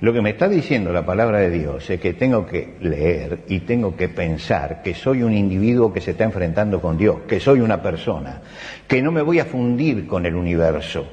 Lo 0.00 0.12
que 0.12 0.20
me 0.20 0.30
está 0.30 0.46
diciendo 0.46 0.92
la 0.92 1.06
palabra 1.06 1.38
de 1.38 1.50
Dios 1.50 1.88
es 1.88 1.98
que 1.98 2.12
tengo 2.12 2.46
que 2.46 2.76
leer 2.80 3.44
y 3.48 3.60
tengo 3.60 3.96
que 3.96 4.08
pensar 4.08 4.82
que 4.82 4.94
soy 4.94 5.22
un 5.22 5.32
individuo 5.32 5.92
que 5.92 6.00
se 6.00 6.10
está 6.10 6.24
enfrentando 6.24 6.80
con 6.80 6.98
Dios, 6.98 7.20
que 7.26 7.40
soy 7.40 7.60
una 7.60 7.82
persona, 7.82 8.42
que 8.86 9.00
no 9.02 9.10
me 9.10 9.22
voy 9.22 9.40
a 9.40 9.46
fundir 9.46 10.06
con 10.06 10.26
el 10.26 10.36
universo, 10.36 11.06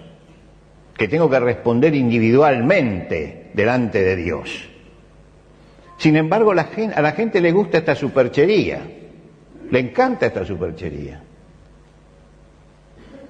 que 0.97 1.07
tengo 1.07 1.29
que 1.29 1.39
responder 1.39 1.93
individualmente 1.95 3.51
delante 3.53 4.01
de 4.01 4.15
Dios. 4.15 4.69
Sin 5.97 6.15
embargo, 6.15 6.51
a 6.51 6.55
la 6.55 7.11
gente 7.11 7.41
le 7.41 7.51
gusta 7.51 7.79
esta 7.79 7.95
superchería, 7.95 8.81
le 9.69 9.79
encanta 9.79 10.27
esta 10.27 10.45
superchería 10.45 11.21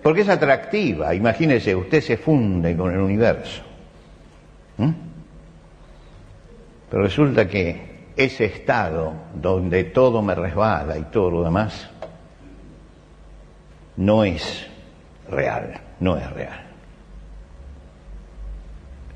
porque 0.05 0.21
es 0.21 0.29
atractiva. 0.29 1.15
Imagínese, 1.15 1.75
usted 1.75 1.99
se 1.99 2.17
funde 2.17 2.77
con 2.77 2.93
el 2.93 2.99
universo. 2.99 3.63
Pero 4.77 7.01
resulta 7.01 7.47
que 7.47 8.11
ese 8.15 8.45
estado 8.45 9.13
donde 9.33 9.85
todo 9.85 10.21
me 10.21 10.35
resbala 10.35 10.99
y 10.99 11.05
todo 11.05 11.31
lo 11.31 11.43
demás 11.43 11.89
no 13.97 14.23
es 14.23 14.67
real, 15.27 15.81
no 15.99 16.17
es 16.17 16.31
real. 16.33 16.64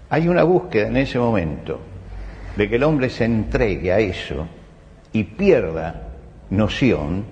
Hay 0.10 0.28
una 0.28 0.44
búsqueda 0.44 0.88
en 0.88 0.98
ese 0.98 1.20
momento 1.20 1.80
de 2.56 2.68
que 2.68 2.76
el 2.78 2.84
hombre 2.84 3.10
se 3.10 3.26
entregue 3.26 3.92
a 3.92 4.00
eso 4.00 4.48
y 5.14 5.24
pierda 5.24 6.10
noción 6.50 7.26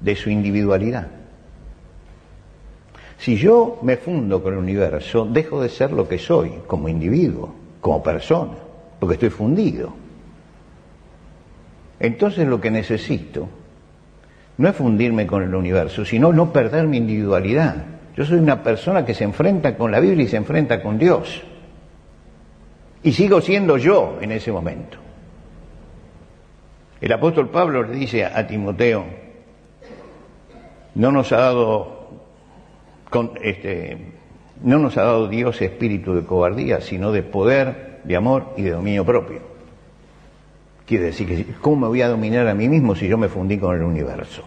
de 0.00 0.16
su 0.16 0.30
individualidad. 0.30 1.08
Si 3.18 3.36
yo 3.36 3.78
me 3.82 3.96
fundo 3.96 4.42
con 4.42 4.54
el 4.54 4.60
universo, 4.60 5.26
dejo 5.26 5.60
de 5.60 5.68
ser 5.68 5.92
lo 5.92 6.08
que 6.08 6.18
soy 6.18 6.52
como 6.66 6.88
individuo, 6.88 7.54
como 7.80 8.02
persona, 8.02 8.54
porque 8.98 9.14
estoy 9.14 9.30
fundido. 9.30 9.92
Entonces 11.98 12.46
lo 12.46 12.60
que 12.60 12.70
necesito 12.70 13.46
no 14.56 14.68
es 14.68 14.76
fundirme 14.76 15.26
con 15.26 15.42
el 15.42 15.54
universo, 15.54 16.04
sino 16.04 16.32
no 16.32 16.52
perder 16.52 16.86
mi 16.86 16.96
individualidad. 16.96 17.84
Yo 18.16 18.24
soy 18.24 18.38
una 18.38 18.62
persona 18.62 19.04
que 19.04 19.14
se 19.14 19.24
enfrenta 19.24 19.76
con 19.76 19.90
la 19.90 20.00
Biblia 20.00 20.24
y 20.24 20.28
se 20.28 20.36
enfrenta 20.36 20.82
con 20.82 20.98
Dios. 20.98 21.42
Y 23.02 23.12
sigo 23.12 23.40
siendo 23.40 23.76
yo 23.76 24.18
en 24.20 24.32
ese 24.32 24.52
momento. 24.52 24.98
El 27.00 27.12
apóstol 27.12 27.48
Pablo 27.48 27.82
le 27.82 27.94
dice 27.94 28.24
a 28.24 28.46
Timoteo, 28.46 29.04
no 30.94 31.12
nos 31.12 31.32
ha 31.32 31.38
dado 31.38 32.00
este, 33.42 33.96
no 34.62 34.78
nos 34.78 34.96
ha 34.96 35.02
dado 35.02 35.28
Dios 35.28 35.60
espíritu 35.62 36.14
de 36.14 36.24
cobardía, 36.24 36.80
sino 36.80 37.12
de 37.12 37.22
poder, 37.22 38.00
de 38.04 38.16
amor 38.16 38.54
y 38.56 38.62
de 38.62 38.70
dominio 38.70 39.04
propio. 39.04 39.40
Quiere 40.86 41.06
decir 41.06 41.26
que, 41.26 41.46
¿cómo 41.60 41.76
me 41.76 41.88
voy 41.88 42.02
a 42.02 42.08
dominar 42.08 42.48
a 42.48 42.54
mí 42.54 42.68
mismo 42.68 42.94
si 42.94 43.08
yo 43.08 43.16
me 43.16 43.28
fundí 43.28 43.58
con 43.58 43.76
el 43.76 43.82
universo? 43.82 44.42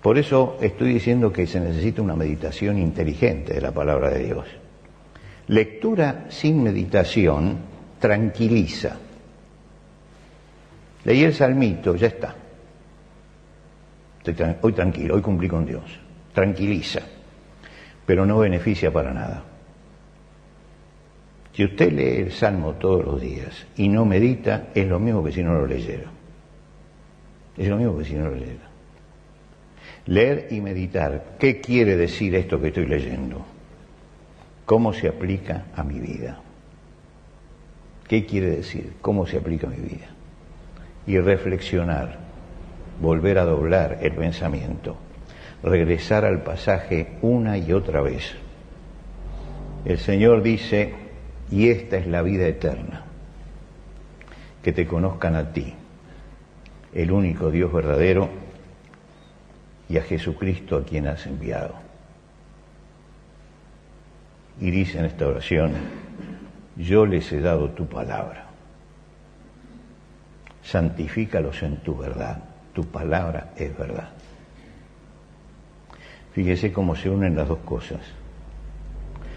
Por 0.00 0.18
eso 0.18 0.56
estoy 0.60 0.94
diciendo 0.94 1.32
que 1.32 1.46
se 1.46 1.60
necesita 1.60 2.02
una 2.02 2.16
meditación 2.16 2.78
inteligente 2.78 3.54
de 3.54 3.60
la 3.60 3.72
palabra 3.72 4.10
de 4.10 4.24
Dios. 4.24 4.46
Lectura 5.48 6.26
sin 6.28 6.62
meditación 6.62 7.58
tranquiliza. 7.98 8.96
Leí 11.04 11.24
el 11.24 11.34
salmito, 11.34 11.96
ya 11.96 12.06
está 12.06 12.36
hoy 14.60 14.72
tranquilo, 14.72 15.14
hoy 15.14 15.22
cumplí 15.22 15.48
con 15.48 15.66
Dios. 15.66 15.84
Tranquiliza, 16.32 17.00
pero 18.06 18.24
no 18.24 18.38
beneficia 18.38 18.92
para 18.92 19.12
nada. 19.12 19.44
Si 21.52 21.64
usted 21.64 21.92
lee 21.92 22.22
el 22.22 22.32
Salmo 22.32 22.74
todos 22.74 23.04
los 23.04 23.20
días 23.20 23.66
y 23.76 23.88
no 23.88 24.06
medita, 24.06 24.68
es 24.74 24.86
lo 24.88 24.98
mismo 24.98 25.22
que 25.22 25.32
si 25.32 25.42
no 25.42 25.52
lo 25.52 25.66
leyera. 25.66 26.10
Es 27.58 27.68
lo 27.68 27.76
mismo 27.76 27.98
que 27.98 28.04
si 28.04 28.14
no 28.14 28.28
lo 28.28 28.34
leyera. 28.34 28.70
Leer 30.06 30.48
y 30.50 30.60
meditar, 30.60 31.36
¿qué 31.38 31.60
quiere 31.60 31.96
decir 31.96 32.34
esto 32.34 32.60
que 32.60 32.68
estoy 32.68 32.86
leyendo? 32.86 33.44
¿Cómo 34.64 34.92
se 34.92 35.08
aplica 35.08 35.66
a 35.74 35.82
mi 35.82 35.98
vida? 36.00 36.40
¿Qué 38.08 38.26
quiere 38.26 38.50
decir? 38.50 38.94
¿Cómo 39.00 39.26
se 39.26 39.38
aplica 39.38 39.66
a 39.66 39.70
mi 39.70 39.76
vida? 39.76 40.06
Y 41.06 41.18
reflexionar 41.18 42.22
volver 43.00 43.38
a 43.38 43.44
doblar 43.44 43.98
el 44.02 44.12
pensamiento, 44.12 44.96
regresar 45.62 46.24
al 46.24 46.42
pasaje 46.42 47.18
una 47.20 47.58
y 47.58 47.72
otra 47.72 48.00
vez. 48.00 48.34
El 49.84 49.98
Señor 49.98 50.42
dice, 50.42 50.94
y 51.50 51.70
esta 51.70 51.96
es 51.96 52.06
la 52.06 52.22
vida 52.22 52.46
eterna, 52.46 53.04
que 54.62 54.72
te 54.72 54.86
conozcan 54.86 55.34
a 55.34 55.52
ti, 55.52 55.74
el 56.94 57.10
único 57.10 57.50
Dios 57.50 57.72
verdadero, 57.72 58.28
y 59.88 59.98
a 59.98 60.02
Jesucristo 60.02 60.76
a 60.76 60.84
quien 60.84 61.08
has 61.08 61.26
enviado. 61.26 61.74
Y 64.60 64.70
dice 64.70 64.98
en 64.98 65.06
esta 65.06 65.26
oración, 65.26 65.72
yo 66.76 67.06
les 67.06 67.30
he 67.32 67.40
dado 67.40 67.70
tu 67.70 67.86
palabra, 67.86 68.46
santifícalos 70.62 71.62
en 71.62 71.78
tu 71.78 71.96
verdad 71.96 72.52
tu 72.72 72.84
palabra 72.86 73.50
es 73.56 73.76
verdad. 73.76 74.08
Fíjese 76.32 76.72
cómo 76.72 76.96
se 76.96 77.10
unen 77.10 77.36
las 77.36 77.48
dos 77.48 77.58
cosas. 77.58 78.00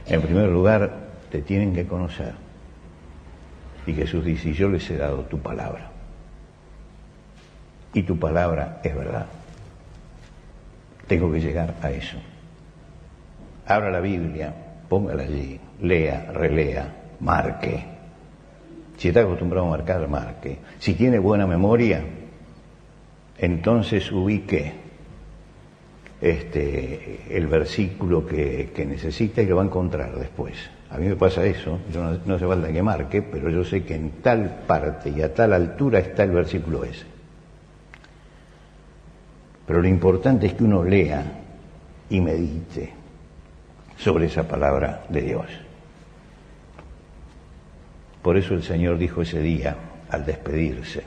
En 0.07 0.21
primer 0.21 0.49
lugar, 0.49 0.93
te 1.29 1.41
tienen 1.41 1.73
que 1.73 1.85
conocer. 1.85 2.33
Y 3.85 3.93
Jesús 3.93 4.23
dice, 4.23 4.53
yo 4.53 4.69
les 4.69 4.89
he 4.89 4.97
dado 4.97 5.23
tu 5.23 5.39
palabra. 5.39 5.89
Y 7.93 8.03
tu 8.03 8.17
palabra 8.17 8.79
es 8.83 8.95
verdad. 8.95 9.25
Tengo 11.07 11.31
que 11.31 11.41
llegar 11.41 11.75
a 11.81 11.91
eso. 11.91 12.17
Abra 13.67 13.91
la 13.91 13.99
Biblia, 13.99 14.53
póngala 14.87 15.23
allí, 15.23 15.59
lea, 15.81 16.31
relea, 16.31 16.93
marque. 17.19 17.83
Si 18.97 19.09
está 19.09 19.21
acostumbrado 19.21 19.67
a 19.67 19.69
marcar, 19.71 20.07
marque. 20.07 20.59
Si 20.79 20.93
tiene 20.93 21.19
buena 21.19 21.45
memoria, 21.45 22.03
entonces 23.37 24.11
ubique 24.11 24.73
este, 26.21 27.25
el 27.29 27.47
versículo 27.47 28.25
que, 28.25 28.71
necesita 28.87 29.41
y 29.41 29.47
lo 29.47 29.57
va 29.57 29.63
a 29.63 29.65
encontrar 29.65 30.17
después. 30.17 30.53
A 30.89 30.97
mí 30.97 31.07
me 31.07 31.15
pasa 31.15 31.45
eso, 31.45 31.79
yo 31.91 32.03
no, 32.03 32.17
no 32.25 32.35
hace 32.35 32.47
falta 32.47 32.71
que 32.71 32.81
marque, 32.81 33.21
pero 33.21 33.49
yo 33.49 33.63
sé 33.63 33.83
que 33.83 33.95
en 33.95 34.11
tal 34.21 34.63
parte 34.65 35.09
y 35.09 35.21
a 35.21 35.33
tal 35.33 35.53
altura 35.53 35.99
está 35.99 36.23
el 36.23 36.31
versículo 36.31 36.83
ese. 36.83 37.05
Pero 39.67 39.81
lo 39.81 39.87
importante 39.87 40.45
es 40.45 40.53
que 40.53 40.63
uno 40.63 40.83
lea 40.83 41.23
y 42.09 42.21
medite 42.21 43.04
sobre 43.97 44.25
esa 44.25 44.47
palabra 44.47 45.03
de 45.09 45.21
Dios. 45.21 45.45
Por 48.21 48.37
eso 48.37 48.53
el 48.53 48.63
Señor 48.63 48.97
dijo 48.97 49.21
ese 49.21 49.39
día, 49.39 49.75
al 50.09 50.25
despedirse, 50.25 51.03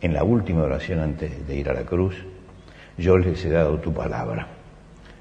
en 0.00 0.14
la 0.14 0.24
última 0.24 0.62
oración 0.62 1.00
antes 1.00 1.46
de 1.46 1.56
ir 1.56 1.68
a 1.68 1.74
la 1.74 1.82
cruz, 1.82 2.16
yo 2.96 3.16
les 3.18 3.44
he 3.44 3.50
dado 3.50 3.78
tu 3.78 3.92
palabra, 3.92 4.48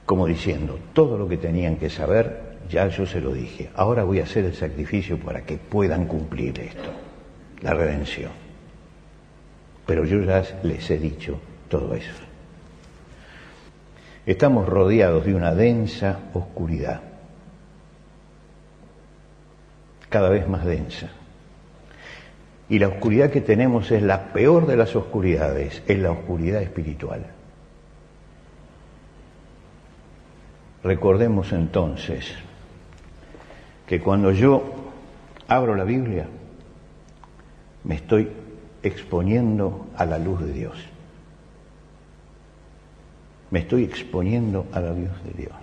como 0.06 0.26
diciendo, 0.26 0.80
todo 0.94 1.18
lo 1.18 1.28
que 1.28 1.38
tenían 1.38 1.78
que 1.78 1.90
saber, 1.90 2.58
ya 2.70 2.88
yo 2.88 3.06
se 3.06 3.22
lo 3.22 3.32
dije, 3.32 3.70
ahora 3.76 4.04
voy 4.04 4.20
a 4.20 4.24
hacer 4.24 4.46
el 4.46 4.56
sacrificio 4.56 5.20
para 5.20 5.42
que 5.42 5.58
puedan 5.58 6.06
cumplir 6.06 6.60
esto, 6.60 6.92
la 7.62 7.74
redención. 7.74 8.32
Pero 9.86 10.04
yo 10.04 10.22
ya 10.22 10.44
les 10.64 10.90
he 10.90 10.98
dicho 10.98 11.40
todo 11.70 11.94
eso. 11.94 12.27
Estamos 14.28 14.68
rodeados 14.68 15.26
de 15.26 15.34
una 15.34 15.56
densa 15.56 16.20
oscuridad, 16.34 17.00
cada 20.10 20.28
vez 20.28 20.50
más 20.50 20.66
densa. 20.66 21.12
Y 22.68 22.78
la 22.80 22.90
oscuridad 22.90 23.32
que 23.32 23.40
tenemos 23.40 23.90
es 23.90 24.04
la 24.04 24.34
peor 24.34 24.68
de 24.68 24.76
las 24.76 24.98
oscuridades, 24.98 25.82
es 25.88 25.98
la 26.00 26.12
oscuridad 26.12 26.62
espiritual. 26.62 27.26
Recordemos 30.84 31.54
entonces 31.54 32.36
que 33.88 34.02
cuando 34.02 34.32
yo 34.34 34.92
abro 35.48 35.74
la 35.74 35.86
Biblia, 35.86 36.28
me 37.86 37.96
estoy 37.96 38.30
exponiendo 38.84 39.88
a 39.96 40.06
la 40.06 40.20
luz 40.20 40.42
de 40.42 40.52
Dios. 40.52 40.97
Me 43.52 43.60
estoy 43.60 43.84
exponiendo 43.84 44.66
a 44.72 44.80
la 44.80 44.90
luz 44.90 45.24
de 45.24 45.44
Dios. 45.44 45.54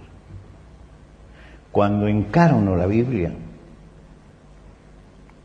Cuando 1.70 2.06
encarno 2.06 2.76
la 2.76 2.86
Biblia, 2.86 3.32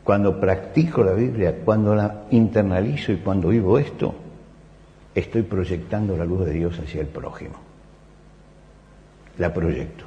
cuando 0.04 0.40
practico 0.40 1.04
la 1.04 1.12
Biblia, 1.12 1.56
cuando 1.64 1.94
la 1.94 2.24
internalizo 2.30 3.12
y 3.12 3.16
cuando 3.16 3.48
vivo 3.48 3.78
esto, 3.78 4.14
estoy 5.14 5.42
proyectando 5.42 6.16
la 6.16 6.24
luz 6.24 6.46
de 6.46 6.52
Dios 6.52 6.78
hacia 6.78 7.00
el 7.00 7.08
prójimo. 7.08 7.56
La 9.38 9.52
proyecto. 9.52 10.04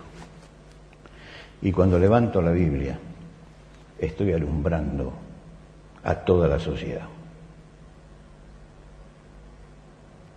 Y 1.61 1.71
cuando 1.71 1.99
levanto 1.99 2.41
la 2.41 2.51
Biblia, 2.51 2.97
estoy 3.99 4.33
alumbrando 4.33 5.13
a 6.03 6.15
toda 6.15 6.47
la 6.47 6.59
sociedad. 6.59 7.07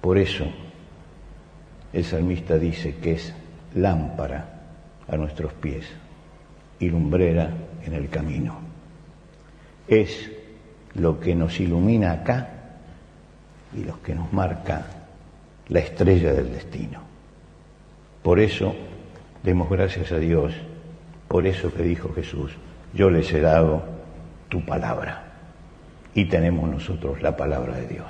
Por 0.01 0.19
eso 0.19 0.45
el 1.93 2.05
salmista 2.05 2.59
dice 2.59 2.97
que 2.97 3.13
es 3.13 3.35
lámpara 3.75 4.57
a 5.09 5.17
nuestros 5.17 5.53
pies 5.55 5.87
y 6.79 6.89
lumbrera 6.89 7.51
en 7.85 7.95
el 7.95 8.09
camino. 8.09 8.59
Es 9.89 10.31
lo 10.95 11.21
que 11.21 11.35
nos 11.35 11.61
ilumina 11.61 12.13
acá 12.13 12.49
y 13.75 13.85
lo 13.85 14.03
que 14.03 14.15
nos 14.15 14.33
marca 14.33 14.87
la 15.69 15.81
estrella 15.81 16.33
del 16.33 16.53
destino. 16.53 17.01
Por 18.23 18.41
eso 18.41 18.75
demos 19.43 19.71
gracias 19.71 20.11
a 20.13 20.19
Dios, 20.19 20.53
por 21.29 21.47
eso 21.47 21.73
que 21.73 21.83
dijo 21.83 22.13
Jesús, 22.15 22.53
yo 22.93 23.11
les 23.11 23.33
he 23.33 23.41
dado 23.41 23.85
tu 24.49 24.65
palabra 24.65 25.25
y 26.15 26.25
tenemos 26.25 26.69
nosotros 26.69 27.21
la 27.23 27.37
palabra 27.37 27.77
de 27.77 27.87
Dios. 27.87 28.09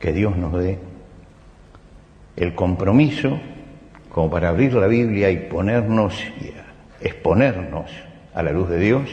Que 0.00 0.12
Dios 0.12 0.36
nos 0.36 0.52
dé 0.54 0.78
el 2.36 2.54
compromiso 2.54 3.38
como 4.10 4.30
para 4.30 4.50
abrir 4.50 4.74
la 4.74 4.86
Biblia 4.86 5.30
y 5.30 5.48
ponernos 5.48 6.14
y 6.40 6.52
exponernos 7.04 7.90
a 8.32 8.42
la 8.42 8.52
luz 8.52 8.68
de 8.68 8.78
Dios, 8.78 9.10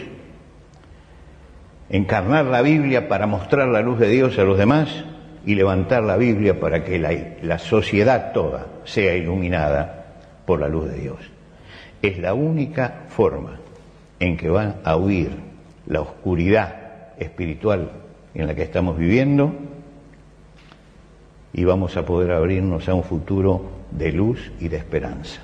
encarnar 1.89 2.45
la 2.45 2.61
Biblia 2.61 3.07
para 3.07 3.27
mostrar 3.27 3.67
la 3.67 3.81
luz 3.81 3.99
de 3.99 4.09
Dios 4.09 4.37
a 4.37 4.43
los 4.43 4.57
demás 4.57 5.03
y 5.45 5.55
levantar 5.55 6.03
la 6.03 6.17
Biblia 6.17 6.59
para 6.59 6.83
que 6.83 6.99
la, 6.99 7.11
la 7.41 7.57
sociedad 7.57 8.31
toda 8.31 8.67
sea 8.83 9.15
iluminada 9.15 10.05
por 10.45 10.59
la 10.59 10.67
luz 10.67 10.91
de 10.91 10.99
Dios. 10.99 11.19
Es 12.01 12.19
la 12.19 12.33
única 12.33 13.05
forma 13.09 13.59
en 14.19 14.37
que 14.37 14.49
va 14.49 14.75
a 14.83 14.95
huir 14.95 15.31
la 15.87 16.01
oscuridad 16.01 16.75
espiritual 17.17 17.91
en 18.33 18.47
la 18.47 18.55
que 18.55 18.63
estamos 18.63 18.97
viviendo 18.97 19.53
y 21.53 21.63
vamos 21.63 21.97
a 21.97 22.05
poder 22.05 22.31
abrirnos 22.31 22.87
a 22.87 22.93
un 22.93 23.03
futuro 23.03 23.69
de 23.91 24.11
luz 24.11 24.51
y 24.59 24.67
de 24.67 24.77
esperanza. 24.77 25.41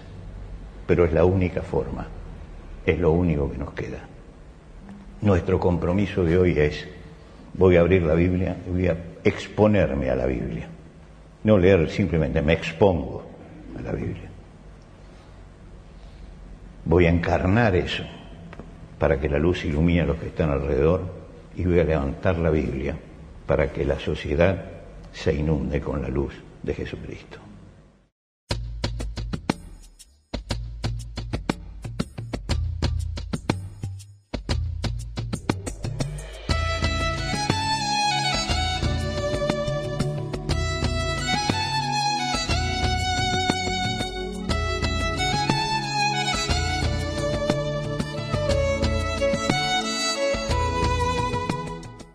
Pero 0.85 1.05
es 1.05 1.13
la 1.13 1.25
única 1.25 1.61
forma, 1.61 2.07
es 2.85 2.97
lo 2.97 3.11
único 3.11 3.51
que 3.51 3.57
nos 3.57 3.73
queda. 3.73 3.99
Nuestro 5.21 5.59
compromiso 5.59 6.23
de 6.23 6.37
hoy 6.37 6.57
es, 6.57 6.87
voy 7.53 7.75
a 7.75 7.81
abrir 7.81 8.03
la 8.03 8.13
Biblia 8.13 8.55
y 8.67 8.71
voy 8.71 8.87
a 8.87 8.97
exponerme 9.23 10.09
a 10.09 10.15
la 10.15 10.25
Biblia. 10.25 10.67
No 11.43 11.57
leer 11.57 11.89
simplemente, 11.89 12.41
me 12.41 12.53
expongo 12.53 13.23
a 13.77 13.81
la 13.81 13.91
Biblia. 13.91 14.29
Voy 16.85 17.05
a 17.05 17.09
encarnar 17.09 17.75
eso 17.75 18.03
para 18.97 19.19
que 19.19 19.27
la 19.27 19.37
luz 19.37 19.65
ilumine 19.65 20.01
a 20.01 20.05
los 20.05 20.17
que 20.17 20.27
están 20.27 20.49
alrededor 20.49 21.01
y 21.55 21.65
voy 21.65 21.79
a 21.79 21.83
levantar 21.83 22.37
la 22.37 22.49
Biblia 22.49 22.95
para 23.45 23.71
que 23.71 23.83
la 23.83 23.99
sociedad 23.99 24.76
se 25.17 25.33
inunde 25.33 25.81
con 25.81 26.01
la 26.03 26.09
luz 26.09 26.33
de 26.61 26.75
Jesucristo. 26.75 27.46